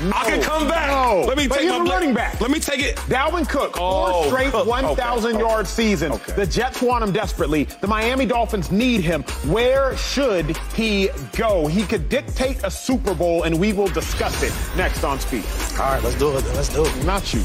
[0.00, 0.12] No.
[0.14, 0.88] I can come back.
[0.88, 1.24] No.
[1.26, 2.40] Let me but take my running back.
[2.40, 2.96] Let me take it.
[3.08, 5.38] Dalvin Cook, oh, four straight 1,000 okay.
[5.40, 6.12] yard season.
[6.12, 6.32] Okay.
[6.32, 7.64] The Jets want him desperately.
[7.64, 9.22] The Miami Dolphins need him.
[9.46, 11.66] Where should he go?
[11.66, 15.44] He could dictate a Super Bowl, and we will discuss it next on Speak.
[15.80, 16.44] All right, let's do it.
[16.54, 17.04] Let's do it.
[17.04, 17.42] Not you,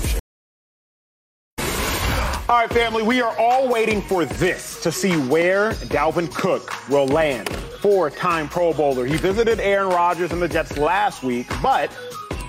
[2.50, 7.08] all right, family, we are all waiting for this to see where Dalvin Cook will
[7.08, 7.50] land.
[7.50, 9.06] Four time Pro Bowler.
[9.06, 11.90] He visited Aaron Rodgers and the Jets last week, but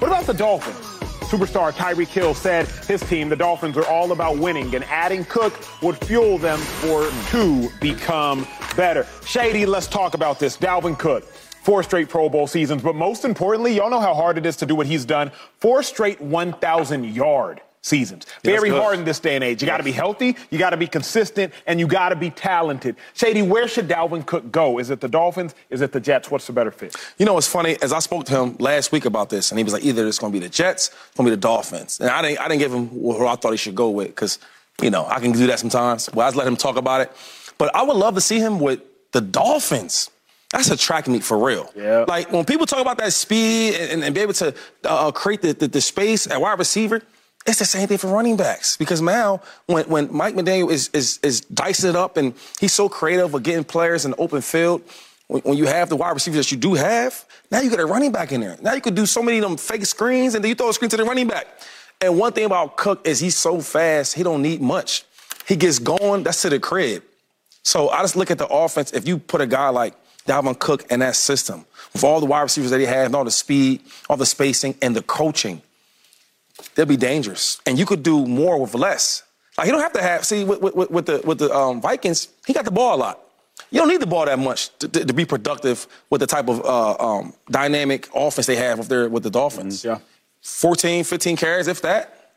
[0.04, 0.76] what about the Dolphins?
[1.30, 5.58] Superstar Tyreek Hill said his team, the Dolphins, are all about winning, and adding Cook
[5.82, 8.46] would fuel them for to become
[8.76, 9.06] better.
[9.24, 10.58] Shady, let's talk about this.
[10.58, 11.24] Dalvin Cook
[11.62, 14.66] four straight Pro Bowl seasons, but most importantly, y'all know how hard it is to
[14.66, 15.32] do what he's done.
[15.56, 18.24] Four straight 1,000 yard seasons.
[18.42, 19.62] Very hard in this day and age.
[19.62, 22.30] You got to be healthy, you got to be consistent, and you got to be
[22.30, 22.96] talented.
[23.12, 24.78] Shady, where should Dalvin Cook go?
[24.78, 25.54] Is it the Dolphins?
[25.68, 26.30] Is it the Jets?
[26.30, 26.96] What's the better fit?
[27.18, 27.76] You know, it's funny.
[27.82, 30.18] As I spoke to him last week about this, and he was like, either it's
[30.18, 32.00] going to be the Jets, it's going to be the Dolphins.
[32.00, 34.38] And I didn't, I didn't give him who I thought he should go with because,
[34.80, 36.10] you know, I can do that sometimes.
[36.12, 37.12] Well, I just let him talk about it.
[37.58, 38.80] But I would love to see him with
[39.12, 40.10] the Dolphins.
[40.52, 41.70] That's a track meet for real.
[41.76, 42.04] Yeah.
[42.08, 44.54] Like when people talk about that speed and, and be able to
[44.84, 47.02] uh, create the, the, the space at wide receiver,
[47.46, 51.18] it's the same thing for running backs because now when, when Mike McDaniel is, is,
[51.22, 54.82] is dicing it up and he's so creative with getting players in the open field,
[55.26, 57.86] when, when you have the wide receivers that you do have, now you got a
[57.86, 58.56] running back in there.
[58.62, 60.72] Now you could do so many of them fake screens, and then you throw a
[60.72, 61.46] screen to the running back.
[62.00, 65.04] And one thing about Cook is he's so fast, he don't need much.
[65.46, 67.02] He gets going, that's to the crib.
[67.62, 68.92] So I just look at the offense.
[68.92, 69.94] If you put a guy like
[70.26, 73.24] Dalvin Cook in that system, with all the wide receivers that he has, and all
[73.24, 75.62] the speed, all the spacing, and the coaching,
[76.74, 77.60] they'll be dangerous.
[77.66, 79.22] And you could do more with less.
[79.56, 80.24] Like he don't have to have.
[80.24, 83.20] See, with, with, with the with the um, Vikings, he got the ball a lot.
[83.70, 86.48] You don't need the ball that much to, to, to be productive with the type
[86.48, 89.84] of uh, um, dynamic offense they have with their with the Dolphins.
[89.84, 89.98] Yeah.
[90.42, 92.32] 14, 15 carries, if that,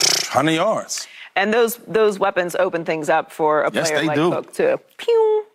[0.00, 1.06] 100 yards.
[1.36, 4.30] And those those weapons open things up for a Yes, player they like do.
[4.30, 5.46] Cook to pew,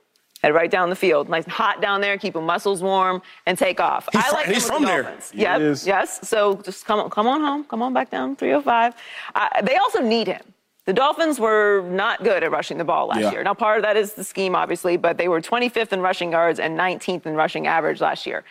[0.43, 3.57] head right down the field, nice and hot down there, keep the muscles warm, and
[3.57, 4.07] take off.
[4.11, 5.17] He's I like he's from the there.
[5.31, 5.41] He
[5.87, 6.27] yes.
[6.27, 8.93] So just come on, come on home, come on back down 305.
[9.35, 10.41] Uh, they also need him.
[10.85, 13.31] The Dolphins were not good at rushing the ball last Yeah.
[13.31, 13.43] year.
[13.43, 16.61] Now, part of that is the scheme, obviously, but they were 25th in rushing yards
[16.61, 18.45] and 19th in rushing average last year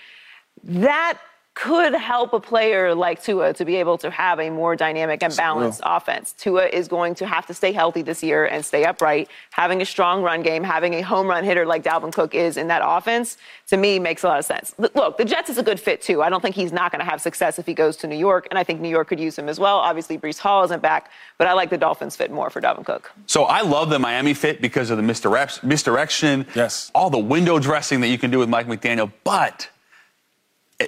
[0.64, 1.18] that
[1.56, 5.34] could help a player like Tua to be able to have a more dynamic and
[5.34, 6.34] balanced offense.
[6.34, 9.28] Tua is going to have to stay healthy this year and stay upright.
[9.52, 12.68] Having a strong run game, having a home run hitter like Dalvin Cook is in
[12.68, 13.38] that offense,
[13.68, 14.74] to me, makes a lot of sense.
[14.76, 16.22] Look, the Jets is a good fit too.
[16.22, 18.46] I don't think he's not going to have success if he goes to New York,
[18.50, 19.78] and I think New York could use him as well.
[19.78, 23.10] Obviously, Breece Hall isn't back, but I like the Dolphins fit more for Dalvin Cook.
[23.24, 26.90] So I love the Miami fit because of the misdirect- misdirection, Yes.
[26.94, 29.10] all the window dressing that you can do with Mike McDaniel.
[29.24, 29.70] But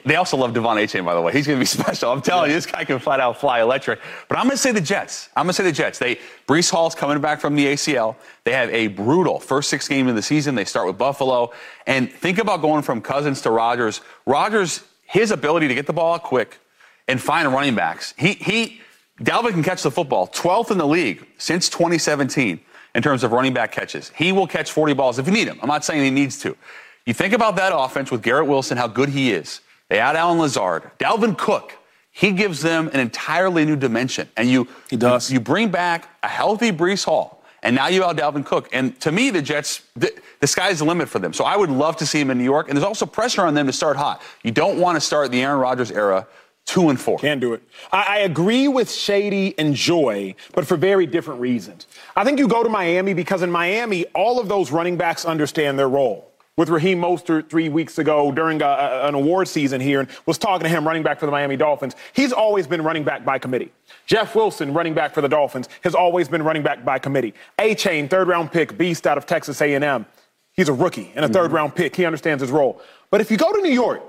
[0.04, 1.32] they also love De'Von Achane, by the way.
[1.32, 2.12] He's going to be special.
[2.12, 4.00] I'm telling you, this guy can flat out fly electric.
[4.28, 5.30] But I'm going to say the Jets.
[5.34, 5.98] I'm going to say the Jets.
[5.98, 8.16] They Breece Hall's coming back from the ACL.
[8.44, 10.54] They have a brutal first six games of the season.
[10.54, 11.52] They start with Buffalo.
[11.86, 14.02] And think about going from Cousins to Rodgers.
[14.26, 16.58] Rodgers, his ability to get the ball out quick
[17.06, 18.12] and find running backs.
[18.18, 18.80] He he
[19.20, 22.60] Dalvin can catch the football, 12th in the league since 2017
[22.94, 24.10] in terms of running back catches.
[24.14, 25.58] He will catch 40 balls if you need him.
[25.62, 26.56] I'm not saying he needs to.
[27.04, 29.60] You think about that offense with Garrett Wilson, how good he is.
[29.88, 31.74] They add Allen Lazard, Dalvin Cook.
[32.10, 35.30] He gives them an entirely new dimension, and you He does.
[35.30, 38.68] You, bring back a healthy Breece Hall, and now you have Dalvin Cook.
[38.72, 41.32] And to me, the Jets, the, the sky's the limit for them.
[41.32, 42.68] So I would love to see him in New York.
[42.68, 44.22] And there's also pressure on them to start hot.
[44.42, 46.26] You don't want to start the Aaron Rodgers era
[46.68, 47.18] two and four.
[47.18, 47.62] Can do it.
[47.90, 51.86] I, I agree with Shady and Joy, but for very different reasons.
[52.14, 55.78] I think you go to Miami because in Miami, all of those running backs understand
[55.78, 56.27] their role.
[56.58, 60.38] With Raheem Mostert three weeks ago during a, a- an award season here, and was
[60.38, 61.94] talking to him, running back for the Miami Dolphins.
[62.14, 63.70] He's always been running back by committee.
[64.06, 67.32] Jeff Wilson, running back for the Dolphins, has always been running back by committee.
[67.60, 70.04] Achane, third round pick, beast out of Texas A&M.
[70.52, 71.94] He's a rookie and a third round pick.
[71.94, 72.82] He understands his role.
[73.12, 74.02] But if you go to New York,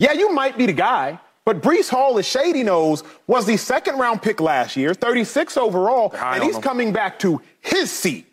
[0.00, 3.98] yeah, you might be the guy, but Breece Hall, as Shady knows, was the second
[4.00, 8.26] round pick last year, 36 overall, and he's coming back to his seat.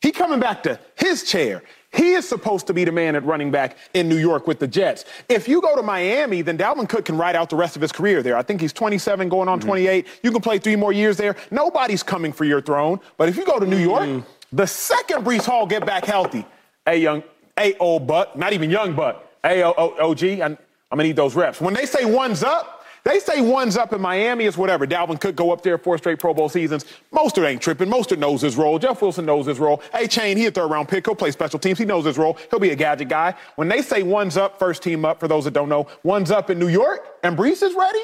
[0.00, 1.62] He coming back to his chair.
[1.94, 4.66] He is supposed to be the man at running back in New York with the
[4.66, 5.04] Jets.
[5.28, 7.92] If you go to Miami, then Dalvin Cook can ride out the rest of his
[7.92, 8.36] career there.
[8.36, 9.68] I think he's 27 going on mm-hmm.
[9.68, 10.06] 28.
[10.22, 11.36] You can play three more years there.
[11.50, 13.00] Nobody's coming for your throne.
[13.16, 14.56] But if you go to New York, mm-hmm.
[14.56, 16.44] the second Breece Hall get back healthy,
[16.84, 17.22] hey young,
[17.56, 20.58] hey old buck, not even young buck, hey OG, I'm, I'm
[20.90, 21.60] gonna need those reps.
[21.60, 24.86] When they say one's up, they say one's up in Miami is whatever.
[24.86, 26.84] Dalvin Cook go up there four straight Pro Bowl seasons.
[27.12, 27.88] Mostert ain't tripping.
[27.90, 28.78] Mostert knows his role.
[28.78, 29.82] Jeff Wilson knows his role.
[29.92, 31.06] Achane, he a third round pick.
[31.06, 31.78] He'll play special teams.
[31.78, 32.38] He knows his role.
[32.50, 33.34] He'll be a gadget guy.
[33.56, 36.48] When they say one's up, first team up, for those that don't know, one's up
[36.50, 38.00] in New York, and Breece is ready.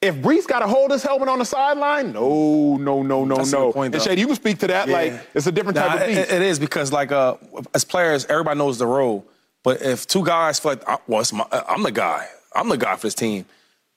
[0.00, 3.52] If Breece got to hold his helmet on the sideline, no, no, no, no, That's
[3.52, 3.70] no.
[3.72, 4.04] point, and though.
[4.04, 4.88] Shady, you can speak to that.
[4.88, 4.94] Yeah.
[4.94, 6.18] Like it's a different type of beast.
[6.18, 7.36] it- it is because like uh,
[7.72, 9.24] as players, everybody knows the role.
[9.62, 12.76] But if two guys feel like, "I- well, it's my, I'm the guy, I'm the
[12.76, 13.46] guy for this team,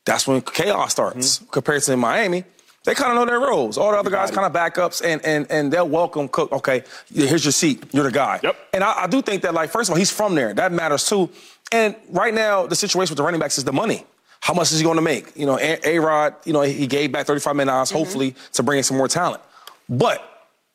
[0.05, 1.39] that's when chaos starts.
[1.39, 1.51] Mm-hmm.
[1.51, 2.43] Compared to Miami,
[2.83, 3.77] they kind of know their roles.
[3.77, 6.51] All the other guys kind of backups, and and and they'll welcome Cook.
[6.51, 6.83] Okay,
[7.13, 7.83] here's your seat.
[7.91, 8.39] You're the guy.
[8.43, 8.55] Yep.
[8.73, 10.53] And I, I do think that like first of all, he's from there.
[10.53, 11.29] That matters too.
[11.71, 14.05] And right now, the situation with the running backs is the money.
[14.39, 15.35] How much is he going to make?
[15.35, 18.77] You know, A Rod, you know, he gave back 35 million dollars, hopefully, to bring
[18.77, 19.41] in some more talent.
[19.89, 20.21] But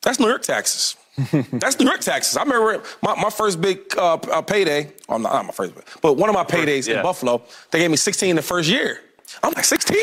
[0.01, 0.97] that's New York taxes.
[1.51, 2.37] That's New York taxes.
[2.37, 4.91] I remember my, my first big uh, uh, payday.
[5.09, 6.97] Well, not, not my first, but one of my paydays Yeah.
[6.97, 7.43] in Buffalo.
[7.69, 8.99] They gave me 16 the first year.
[9.43, 9.99] I'm like 16.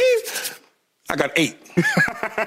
[1.11, 1.57] I got eight,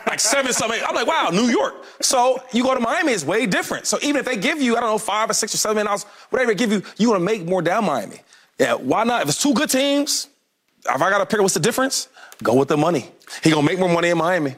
[0.05, 0.79] like seven something.
[0.85, 1.83] I'm like, wow, New York.
[1.99, 3.87] So you go to Miami, it's way different.
[3.87, 5.87] So even if they give you, I don't know, five or six or seven million
[5.87, 8.21] dollars, whatever they give you, you want to make more down Miami.
[8.59, 9.23] Yeah, why not?
[9.23, 10.27] If it's two good teams,
[10.87, 12.09] if I got to pick what's the difference,
[12.43, 13.09] go with the money.
[13.43, 14.55] He gonna make more money in Miami.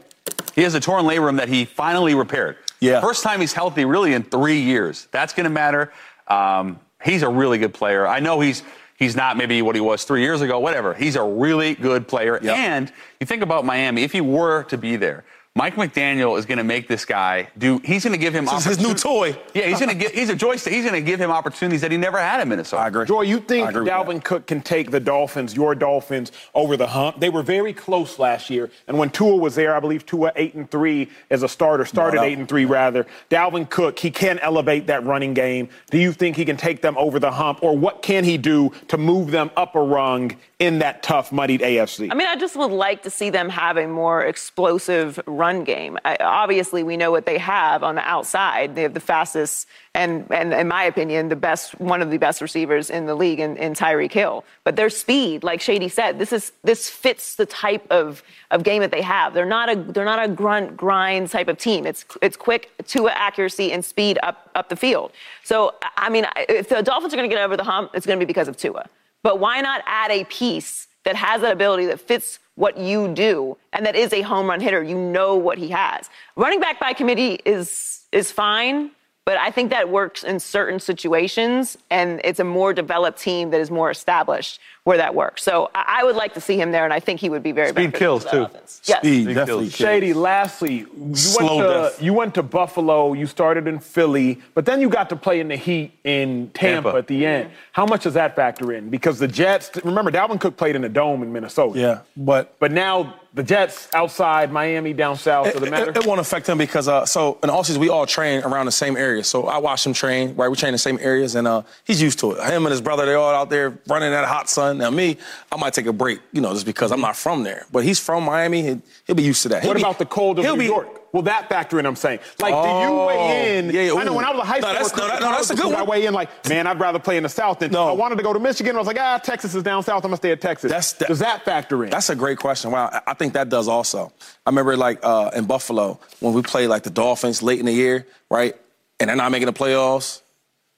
[0.53, 2.57] He has a torn labrum that he finally repaired.
[2.79, 3.01] Yeah.
[3.01, 5.07] First time he's healthy really in three years.
[5.11, 5.93] That's going to matter.
[6.27, 8.05] Um, he's a really good player.
[8.05, 8.61] I know he's
[9.03, 10.93] he's not maybe what he was three years ago, whatever.
[10.93, 12.39] He's a really good player.
[12.41, 12.57] Yep.
[12.57, 15.23] And you think about Miami, if he were to be there,
[15.55, 17.77] Mike McDaniel is going to make this guy do.
[17.85, 19.37] He's going to give him This is his new toy.
[19.53, 20.11] Yeah, he's going to get.
[20.15, 20.73] He's a joystick.
[20.73, 22.81] He's going to give him opportunities that he never had in Minnesota.
[22.81, 23.05] I agree.
[23.05, 26.75] Joy, you think I agree with Dalvin Cook can take the Dolphins, your Dolphins, over
[26.75, 27.19] the hump?
[27.19, 30.55] They were very close last year, and when Tua was there, I believe Tua eight
[30.55, 32.27] and three as a starter, started No, no.
[32.29, 33.05] eight and three rather.
[33.29, 35.69] Dalvin Cook, he can elevate that running game.
[35.91, 38.71] Do you think he can take them over the hump, or what can he do
[38.87, 42.09] to move them up a rung in that tough, muddied AFC?
[42.09, 45.97] I mean, I just would like to see them have a more explosive run game.
[46.05, 48.75] I, obviously, we know what they have on the outside.
[48.75, 52.41] They have the fastest and, and, in my opinion, the best, one of the best
[52.41, 54.43] receivers in the league in, in Tyreek Hill.
[54.63, 58.81] But their speed, like Shady said, this is this fits the type of, of game
[58.81, 59.33] that they have.
[59.35, 61.85] They're not a they're not a grunt grind type of team.
[61.85, 65.11] It's it's quick to accuracy and speed up up the field.
[65.43, 68.17] So I mean, if the Dolphins are going to get over the hump, it's going
[68.17, 68.89] to be because of Tua.
[69.23, 73.57] But why not add a piece that has that ability that fits what you do
[73.71, 74.83] and that is a home run hitter?
[74.83, 76.09] You know what he has.
[76.35, 78.91] Running back by committee is is fine,
[79.25, 83.61] but I think that works in certain situations, and it's a more developed team that
[83.61, 85.43] is more established where that works.
[85.43, 87.51] So I I would like to see him there, and I think he would be
[87.53, 88.41] very Speed beneficial kills, too.
[88.43, 88.81] offense.
[88.85, 88.97] Yes.
[88.99, 89.63] Speed, Big definitely.
[89.65, 89.75] kills.
[89.75, 94.81] Shady, lastly, you went, to, you went to Buffalo, you started in Philly, but then
[94.81, 96.97] you got to play in the Heat in Tampa, Tampa.
[96.97, 97.51] at the end.
[97.71, 98.89] How much does that factor in?
[98.89, 101.79] Because the Jets, remember, Dalvin Cook played in a dome in Minnesota.
[101.79, 105.89] Yeah, but But now the Jets outside Miami, down south, it, does it matter?
[105.91, 108.65] it- it won't affect him because uh, so in all offseason we all train around
[108.65, 109.23] the same area.
[109.23, 110.49] So I watch him train, right?
[110.49, 112.43] We train in the same areas, and uh, he's used to it.
[112.43, 114.72] Him and his brother, they're all out there running in that hot sun.
[114.77, 115.17] Now me,
[115.51, 117.65] I might take a break, you know, just because I'm not from there.
[117.71, 119.61] But he's from Miami, he, he'll be used to that.
[119.63, 120.99] He'll what be- about the cold of he'll New be- York?
[121.13, 121.85] Will that factor in?
[121.85, 123.69] I'm saying, like, do you Oh, weigh in?
[123.69, 125.29] yeah, yeah, I know when I was a high No, school, that's- no, that- no,
[125.31, 127.71] that's a good I weigh in like, man, I'd rather play in the South than
[127.71, 127.87] No.
[127.87, 128.75] I wanted to go to Michigan.
[128.75, 129.97] I was like, ah, Texas is down south.
[130.03, 130.69] I'm gonna stay at Texas.
[130.71, 131.91] That's- that- does that factor in?
[131.91, 132.71] That's a great question.
[132.71, 134.11] Wow, I- I think that does also.
[134.43, 137.73] I remember like uh, in Buffalo when we played like the Dolphins late in the
[137.73, 138.55] year, right?
[138.99, 140.21] And they're not making the playoffs.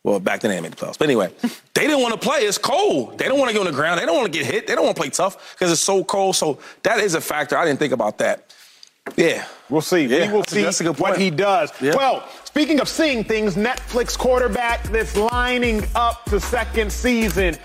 [0.05, 0.99] Well, back then they didn't make the playoffs.
[0.99, 1.33] But anyway,
[1.73, 2.41] they didn't want to play.
[2.41, 3.17] It's cold.
[3.17, 3.99] They don't want to get on the ground.
[3.99, 4.67] They don't want to get hit.
[4.67, 6.35] They don't want to play tough because it's so cold.
[6.35, 7.57] So that is a factor.
[7.57, 8.53] I didn't think about that.
[9.17, 9.47] Yeah.
[9.67, 10.05] We'll see.
[10.05, 11.71] Yeah, we will that's a- see that's a what he does.
[11.81, 11.95] Yeah.
[11.95, 17.57] Well, speaking of seeing things, Netflix quarterback that's lining up to second season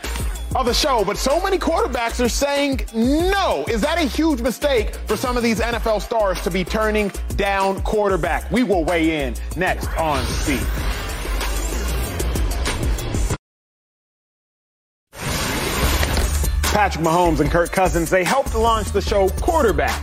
[0.56, 3.64] of the show, but so many quarterbacks are saying no.
[3.68, 7.82] Is that a huge mistake for some of these NFL stars to be turning down
[7.82, 8.50] quarterback?
[8.50, 10.66] We will weigh in next on Speed.
[16.80, 20.02] Patrick Mahomes and Kirk Cousins, they helped launch the show Quarterback.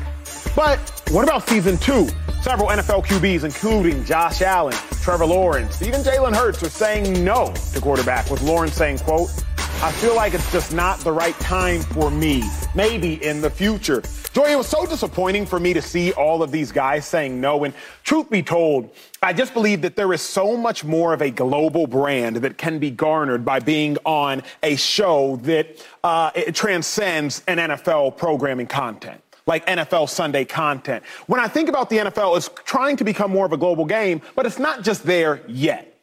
[0.55, 0.77] But
[1.09, 2.07] what about season two?
[2.43, 7.81] Several NFL QBs, including Josh Allen, Trevor Lawrence, even Jalen Hurts, are saying no to
[7.81, 9.31] quarterback, with Lawrence saying, quote,
[9.79, 12.43] I feel like it's just not the right time for me.
[12.73, 14.01] Maybe in the future.
[14.33, 17.63] Joy, it was so disappointing for me to see all of these guys saying no.
[17.63, 18.89] And truth be told,
[19.21, 22.79] I just believe that there is so much more of a global brand that can
[22.79, 29.21] be garnered by being on a show that uh, it transcends an NFL programming content
[29.45, 31.03] like NFL Sunday content.
[31.27, 34.21] When I think about the NFL, it's trying to become more of a global game,
[34.35, 35.96] but it's not just there yet.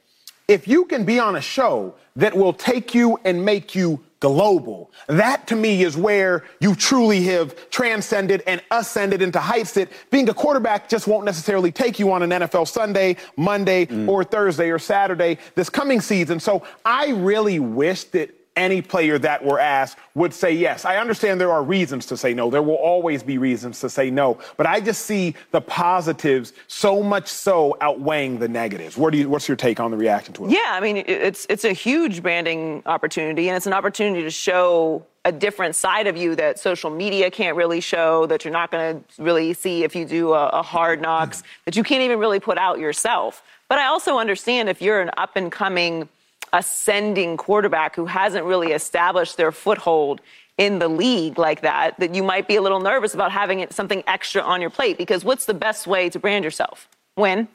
[0.47, 4.91] If you can be on a show that will take you and make you global,
[5.07, 10.29] that to me is where you truly have transcended and ascended into heights that being
[10.29, 14.07] a quarterback just won't necessarily take you on an NFL Sunday, Monday, mm.
[14.07, 16.39] or Thursday or Saturday this coming season.
[16.41, 20.85] So I really wish that any player that were asked would say yes.
[20.85, 22.51] I understand there are reasons to say no.
[22.51, 24.39] There will always be reasons to say no.
[24.57, 28.97] But I just see the positives so much so outweighing the negatives.
[28.97, 30.53] What do you, what's your take on the reaction to it?
[30.53, 35.05] Yeah, I mean, it's it's a huge branding opportunity, and it's an opportunity to show
[35.25, 39.03] a different side of you that social media can't really show, that you're not going
[39.17, 41.45] to really see if you do a, a hard knocks, mm.
[41.65, 43.43] that you can't even really put out yourself.
[43.69, 46.09] But I also understand if you're an up and coming,
[46.55, 50.23] ascending quarterback who hasn't really established their foothold
[50.57, 54.05] in the league like that, that you might be a little nervous about having something
[54.07, 54.97] extra on your plate.
[54.97, 56.89] Because what's the best way to brand yourself?
[57.17, 57.49] Win.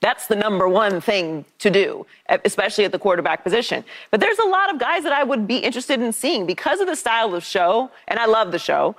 [0.00, 2.04] That's the number one thing to do,
[2.44, 3.84] especially at the quarterback position.
[4.10, 6.88] But there's a lot of guys that I would be interested in seeing because of
[6.88, 8.96] the style of show, and I love the show.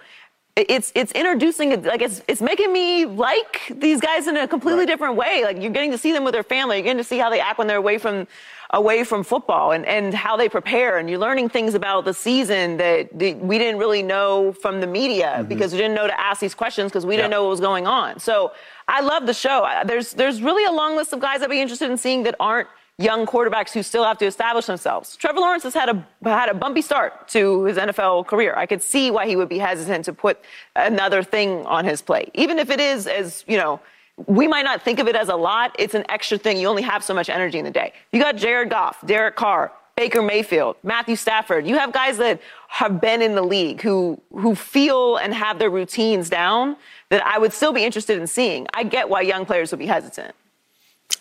[0.55, 4.85] It's it's introducing it like it's it's making me like these guys in a completely
[4.85, 5.43] different way.
[5.43, 6.77] Like you're getting to see them with their family.
[6.77, 8.25] You're getting to see how they act when they're away from
[8.71, 10.97] away from football and, and how they prepare.
[10.97, 14.87] And you're learning things about the season that, that we didn't really know from the
[14.87, 15.49] media mm-hmm.
[15.49, 17.85] because we didn't know to ask these questions because we didn't know what was going
[17.85, 18.19] on.
[18.19, 18.53] So
[18.87, 19.67] I love the show.
[19.85, 22.69] There's there's really a long list of guys I'd be interested in seeing that aren't
[22.97, 25.15] young quarterbacks who still have to establish themselves.
[25.17, 28.53] Trevor Lawrence has had a had a bumpy start to his NFL career.
[28.55, 30.39] I could see why he would be hesitant to put
[30.75, 33.79] another thing on his plate, even if it is as you know.
[34.27, 35.75] We might not think of it as a lot.
[35.77, 36.57] It's an extra thing.
[36.57, 37.91] You only have so much energy in the day.
[38.13, 41.67] You got Jared Goff, Derek Carr, Baker Mayfield, Matthew Stafford.
[41.67, 42.39] You have guys that
[42.69, 46.77] have been in the league who who feel and have their routines down
[47.09, 48.67] that I would still be interested in seeing.
[48.73, 50.33] I get why young players would be hesitant.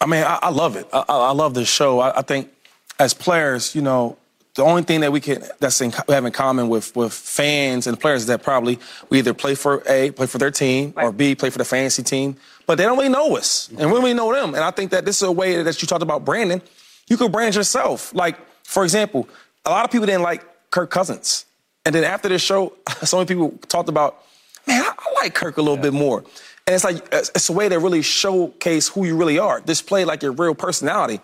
[0.00, 0.86] I mean, I, I love it.
[0.92, 2.00] I, I, love this show.
[2.00, 2.50] I, I, think
[2.98, 4.16] as players, you know,
[4.54, 7.86] the only thing that we can that's in, we have in common with with fans
[7.86, 8.78] and players is that probably
[9.10, 11.06] we either play for a play for their team right.
[11.06, 13.84] or b play for the fantasy team, but they don't really know us and we
[13.84, 14.54] don't really know them.
[14.54, 16.62] And I think that this is a way that you talked about branding.
[17.08, 18.14] You could brand yourself.
[18.14, 19.28] Like for example,
[19.64, 21.46] a lot of people didn't like Kirk Cousins,
[21.84, 24.22] and then after this show, so many people talked about,
[24.66, 25.82] man, I, I like Kirk a little yeah.
[25.82, 26.24] bit more.
[26.66, 30.22] And it's like it's a way to really showcase who you really are, display like
[30.22, 31.20] your real personality.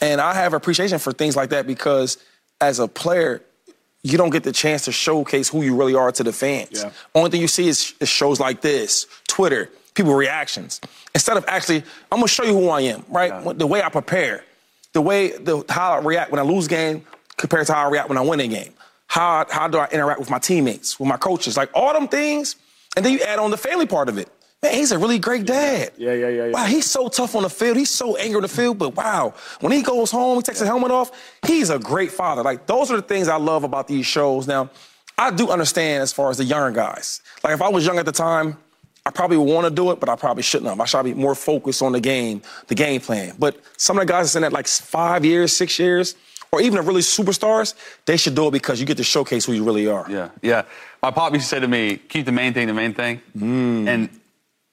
[0.00, 2.18] And I have appreciation for things like that because
[2.60, 3.42] as a player,
[4.02, 6.82] you don't get the chance to showcase who you really are to the fans.
[6.82, 6.90] Yeah.
[7.14, 10.80] Only thing you see is, is shows like this, Twitter, people reactions.
[11.14, 13.32] Instead of actually, I'm gonna show you who I am, right?
[13.32, 13.52] Yeah.
[13.54, 14.44] The way I prepare,
[14.92, 17.04] the way the how I react when I lose game
[17.36, 18.74] compared to how I react when I win a game.
[19.06, 22.56] How how do I interact with my teammates, with my coaches, like all them things,
[22.96, 24.28] and then you add on the family part of it.
[24.62, 25.90] Man, he's a really great dad.
[25.96, 26.52] Yeah, yeah, yeah, yeah.
[26.52, 27.76] Wow, he's so tough on the field.
[27.76, 30.68] He's so angry on the field, but wow, when he goes home, he takes his
[30.68, 31.10] helmet off,
[31.44, 32.42] he's a great father.
[32.42, 34.46] Like, those are the things I love about these shows.
[34.46, 34.70] Now,
[35.18, 37.22] I do understand as far as the younger guys.
[37.42, 38.56] Like, if I was young at the time,
[39.04, 40.78] I probably would want to do it, but I probably shouldn't have.
[40.78, 43.34] I should be more focused on the game, the game plan.
[43.36, 46.14] But some of the guys that's in that like five years, six years,
[46.52, 49.54] or even the really superstars, they should do it because you get to showcase who
[49.54, 50.06] you really are.
[50.08, 50.62] Yeah, yeah.
[51.02, 53.20] My pop used to say to me, keep the main thing the main thing.
[53.36, 53.88] Mm.
[53.88, 54.20] And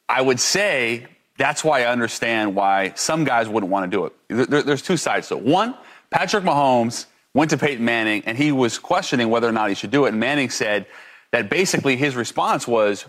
[0.10, 1.06] I would say
[1.38, 4.50] that's why I understand why some guys wouldn't want to do it.
[4.50, 5.44] There, there's two sides to it.
[5.44, 5.76] One,
[6.10, 9.92] Patrick Mahomes went to Peyton Manning and he was questioning whether or not he should
[9.92, 10.10] do it.
[10.10, 10.88] And Manning said
[11.32, 13.06] that basically his response was,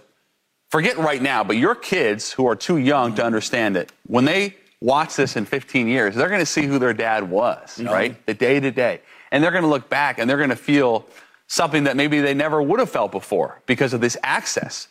[0.69, 4.55] forget right now, but your kids who are too young to understand it, when they
[4.81, 7.87] watch this in 15 years, they're going to see who their dad was, mm-hmm.
[7.87, 8.27] right?
[8.27, 9.01] The day to day.
[9.33, 11.07] And they're going to look back and they're going to feel
[11.47, 14.87] something that maybe they never would have felt before because of this access.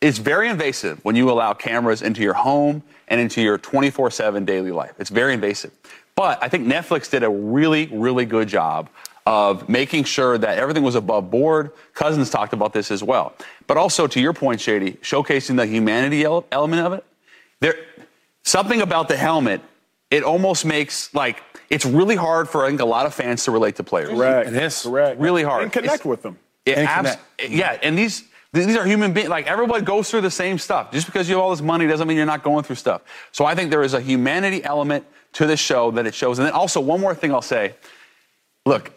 [0.00, 4.44] It's very invasive when you allow cameras into your home and into your 24 7
[4.44, 4.94] daily life.
[4.98, 5.72] It's very invasive.
[6.14, 8.88] But I think Netflix did a really, really good job
[9.26, 11.72] of making sure that everything was above board.
[11.94, 13.34] Cousins talked about this as well.
[13.66, 17.04] But also, to your point, Shady, showcasing the humanity element of it.
[17.60, 17.74] There,
[18.42, 19.60] something about the helmet,
[20.10, 23.50] it almost makes like it's really hard for I think a lot of fans to
[23.50, 24.08] relate to players.
[24.10, 24.48] Correct.
[24.48, 25.20] It is correct.
[25.20, 25.64] Really hard.
[25.64, 26.38] And connect it's, with them.
[26.64, 27.16] It and abs-
[27.48, 29.28] yeah, and these these are human beings.
[29.28, 30.90] Like everybody goes through the same stuff.
[30.90, 33.02] Just because you have all this money doesn't mean you're not going through stuff.
[33.32, 36.38] So I think there is a humanity element to this show that it shows.
[36.38, 37.74] And then also one more thing I'll say.
[38.66, 38.92] Look,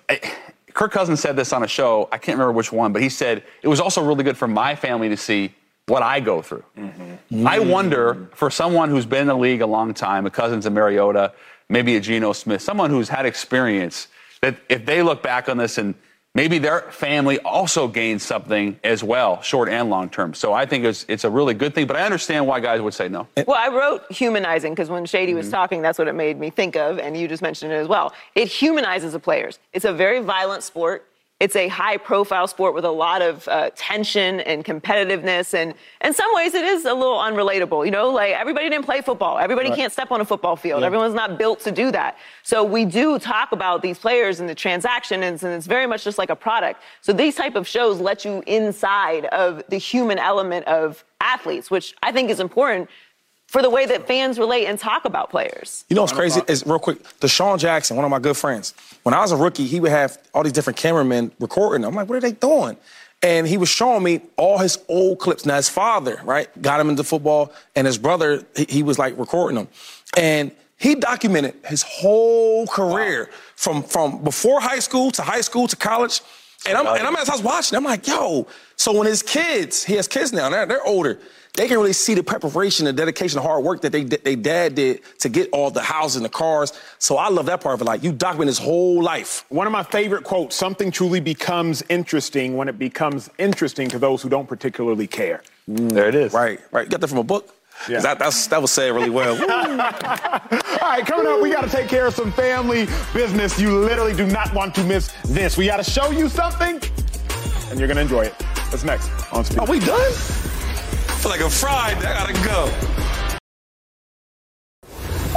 [0.74, 2.10] Kirk Cousins said this on a show.
[2.12, 4.76] I can't remember which one, but he said it was also really good for my
[4.76, 5.54] family to see
[5.86, 6.64] what I go through.
[6.78, 7.46] Mm-hmm.
[7.46, 10.74] I wonder for someone who's been in the league a long time, a Cousins and
[10.74, 11.34] Mariota,
[11.70, 14.08] maybe a Geno Smith, someone who's had experience,
[14.42, 15.96] that if they look back on this and
[16.36, 20.34] maybe their family also gains something as well, short and long term.
[20.34, 22.94] So I think it's, it's a really good thing, but I understand why guys would
[22.94, 23.28] say no.
[23.48, 25.38] Well, I wrote humanizing because when Shady mm-hmm.
[25.38, 27.88] was talking, that's what it made me think of, and you just mentioned it as
[27.88, 28.14] well.
[28.36, 29.60] It humanizes the players.
[29.74, 31.06] It's a very violent sport.
[31.44, 35.54] It's a high profile sport with a lot of uh, tension and competitiveness.
[35.54, 37.84] And in some ways, it is a little unrelatable.
[37.84, 39.38] You know, like everybody didn't play football.
[39.38, 39.78] Everybody right.
[39.78, 40.80] can't step on a football field.
[40.80, 40.88] Yeah.
[40.88, 42.18] Everyone's not built to do that.
[42.44, 46.18] So we do talk about these players and the transaction, and it's very much just
[46.18, 46.82] like a product.
[47.02, 51.94] So these type of shows let you inside of the human element of athletes, which
[52.02, 52.90] I think is important
[53.54, 55.86] for the way that fans relate and talk about players.
[55.88, 58.74] You know what's crazy is real quick, DeSean Jackson, one of my good friends.
[59.04, 61.86] When I was a rookie, he would have all these different cameramen recording.
[61.86, 62.78] I'm like, what are they doing?
[63.22, 65.46] And he was showing me all his old clips.
[65.46, 69.16] Now his father, right, got him into football, and his brother, he, he was like
[69.20, 69.68] recording them.
[70.18, 73.38] And he documented his whole career wow.
[73.56, 76.22] from from before high school to high school to college.
[76.66, 78.48] And I'm, and I'm as I was watching, I'm like, yo.
[78.76, 81.20] So when his kids, he has kids now, they're, they're older
[81.56, 84.74] they can really see the preparation, the dedication, the hard work that they they dad
[84.74, 86.74] did to get all the houses and the cars.
[86.98, 87.86] So I love that part of it.
[87.86, 89.46] Like you document his whole life.
[89.50, 94.22] One of my favorite quotes: "Something truly becomes interesting when it becomes interesting to those
[94.22, 95.92] who don't particularly care." Mm.
[95.92, 96.34] There it is.
[96.34, 96.86] Right, right.
[96.86, 97.56] You got that from a book.
[97.90, 98.00] Yeah.
[98.00, 99.34] That, that's, that was said really well.
[99.42, 103.60] All right, coming up, we got to take care of some family business.
[103.60, 105.58] You literally do not want to miss this.
[105.58, 106.82] We got to show you something,
[107.70, 108.42] and you're going to enjoy it.
[108.70, 109.60] What's next on Speed?
[109.60, 110.12] Are we done?
[111.24, 112.06] feel like a Friday.
[112.06, 112.70] I gotta go.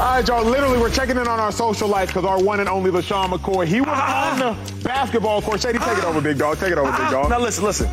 [0.02, 0.44] All right, y'all.
[0.44, 3.66] Literally, we're checking in on our social life because our one and only LeSean McCoy,
[3.66, 5.60] he was on the basketball court.
[5.60, 6.58] Shady, take it over, big dog.
[6.58, 7.30] Take it over, big dog.
[7.30, 7.86] Now listen, listen.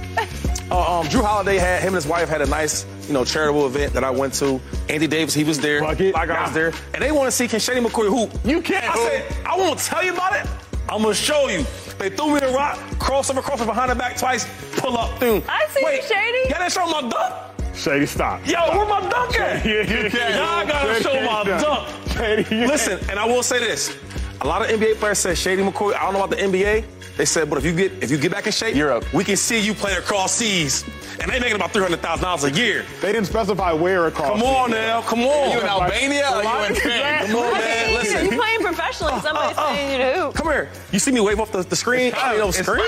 [0.72, 3.66] Uh, um, Jrue Holiday had him and his wife had a nice, you know, charitable
[3.66, 4.60] event that I went to.
[4.90, 5.82] Andy Davis, he was there.
[5.82, 6.14] Bucket.
[6.14, 8.32] Like I was there, and they want to see can Shady McCoy hoop.
[8.46, 9.10] You can't I hoop.
[9.10, 10.50] said I won't tell you about it.
[10.90, 11.66] I'm gonna show you.
[11.98, 14.46] They threw me the rock, crossover, crossover behind the back twice,
[14.78, 15.44] pull up, through.
[15.48, 16.50] I see you, Wait, Shady.
[16.50, 17.76] Y'all didn't show my dunk.
[17.76, 18.46] Shady, stop.
[18.46, 19.66] Yo, where my dunk at?
[19.66, 20.36] Yeah, you can't.
[20.36, 21.62] Y'all gotta Shady, show my yeah.
[21.62, 22.10] dunk.
[22.12, 22.66] Shady.
[22.68, 23.96] Listen, and I will say this:
[24.42, 25.94] a lot of NBA players said Shady McCoy.
[25.96, 26.84] I don't know about the NBA.
[27.15, 29.06] They said, but if you get if you get back in shape, Europe.
[29.14, 30.84] we can see you playing across seas,
[31.22, 32.85] and they making about three hundred thousand dollars a year.
[33.02, 34.40] They didn't specify where across.
[34.40, 35.52] Come on now, come on.
[35.52, 37.27] You in Albania or you in Spain?
[37.27, 37.94] Come on, man.
[37.94, 38.26] Listen.
[38.26, 39.19] You're playing professionally.
[39.22, 40.34] Somebody's uh, saying you to hoop.
[40.34, 40.69] Come here.
[40.91, 42.14] You see me wave off the, the screen?
[42.18, 42.84] I mean, no It's- screen.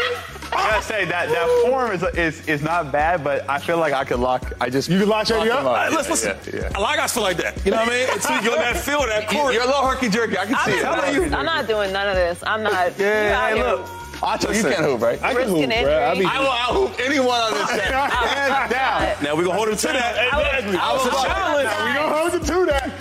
[0.51, 3.93] I gotta say that that form is, is is not bad, but I feel like
[3.93, 4.53] I could lock.
[4.61, 5.89] I just You could lock Shady him up?
[5.89, 6.37] Hey, listen, listen.
[6.53, 6.77] Yeah, yeah.
[6.77, 7.63] A lot of guys feel like that.
[7.65, 8.07] You know what I mean?
[8.11, 9.53] Until you get on that field, that court.
[9.53, 10.37] You're a little herky jerky.
[10.37, 10.83] I can I'm see it.
[10.83, 11.35] not, telling you.
[11.35, 12.43] I'm not doing none of this.
[12.45, 12.97] I'm not.
[12.97, 14.04] Yeah, you out hey, here look.
[14.21, 14.71] Acho, you Listen.
[14.73, 15.21] can't hoop, right?
[15.21, 15.93] I can risking hoop, bro.
[15.93, 16.25] I injury.
[16.25, 17.93] be, I will out hoop anyone on this set.
[17.93, 19.23] Hands down.
[19.23, 20.33] Now we're gonna hold him to that.
[20.33, 20.77] I would- Exactly.
[20.77, 21.89] I would- It's a I would- challenge.
[21.89, 22.91] we gonna hold you to that.